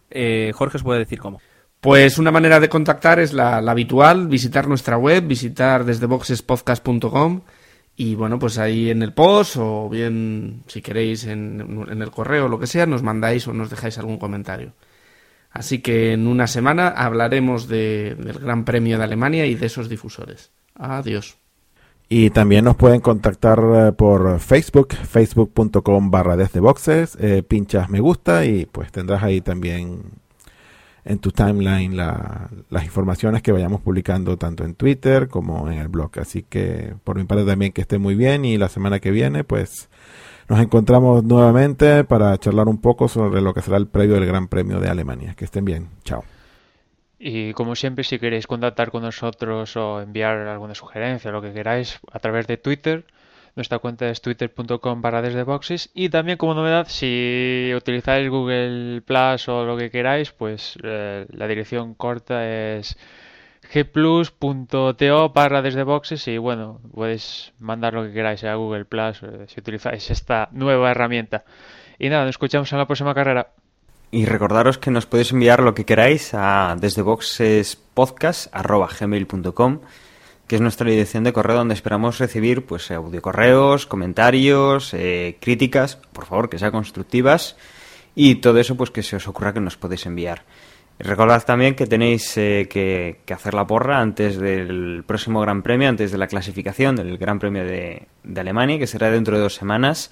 [0.54, 1.40] Jorge os puede decir cómo.
[1.88, 7.40] Pues una manera de contactar es la, habitual, visitar nuestra web, visitar desde boxespodcast.com
[7.96, 12.48] y bueno, pues ahí en el post o bien si queréis en, en el correo
[12.48, 14.74] o lo que sea, nos mandáis o nos dejáis algún comentario.
[15.50, 19.88] Así que en una semana hablaremos de- del Gran Premio de Alemania y de esos
[19.88, 20.52] difusores.
[20.76, 21.38] Adiós.
[22.10, 28.02] Y también nos pueden contactar eh, por Facebook, facebook.com barra desde boxes, eh, pinchas me
[28.02, 30.02] gusta y pues tendrás ahí también
[31.08, 35.88] en tu timeline la- las informaciones que vayamos publicando tanto en Twitter como en el
[35.88, 36.12] blog.
[36.20, 39.44] Así que por mi parte también que esté muy bien y la semana que viene
[39.44, 39.90] pues
[40.50, 44.48] nos encontramos nuevamente para charlar un poco sobre lo que será el previo del Gran
[44.48, 45.34] Premio de Alemania.
[45.36, 45.90] Que estén bien.
[46.04, 46.24] Chao.
[47.20, 52.00] Y como siempre, si queréis contactar con nosotros o enviar alguna sugerencia, lo que queráis,
[52.12, 53.06] a través de Twitter,
[53.58, 55.90] nuestra cuenta es twitter.com barra desde boxes.
[55.94, 61.48] Y también como novedad, si utilizáis Google Plus o lo que queráis, pues eh, la
[61.48, 62.98] dirección corta es
[63.74, 69.46] gplus.to barra desde boxes y bueno, podéis mandar lo que queráis a Google Plus eh,
[69.48, 71.44] si utilizáis esta nueva herramienta.
[72.00, 73.54] Y nada, nos escuchamos en la próxima carrera.
[74.12, 79.80] Y recordaros que nos podéis enviar lo que queráis a desde boxespodcast.gmail.com
[80.48, 86.26] que es nuestra dirección de correo donde esperamos recibir pues audiocorreos, comentarios, eh, críticas, por
[86.26, 87.58] favor que sean constructivas
[88.16, 90.44] y todo eso pues que se os ocurra que nos podéis enviar.
[91.00, 95.90] Recordad también que tenéis eh, que, que hacer la porra antes del próximo Gran Premio,
[95.90, 99.54] antes de la clasificación del Gran Premio de, de Alemania, que será dentro de dos
[99.54, 100.12] semanas.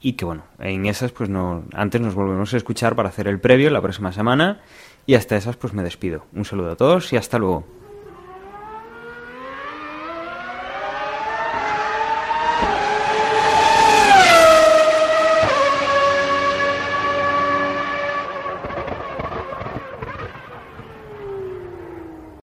[0.00, 3.40] Y que bueno, en esas pues no, antes nos volvemos a escuchar para hacer el
[3.40, 4.60] previo la próxima semana.
[5.04, 6.26] Y hasta esas pues me despido.
[6.32, 7.83] Un saludo a todos y hasta luego.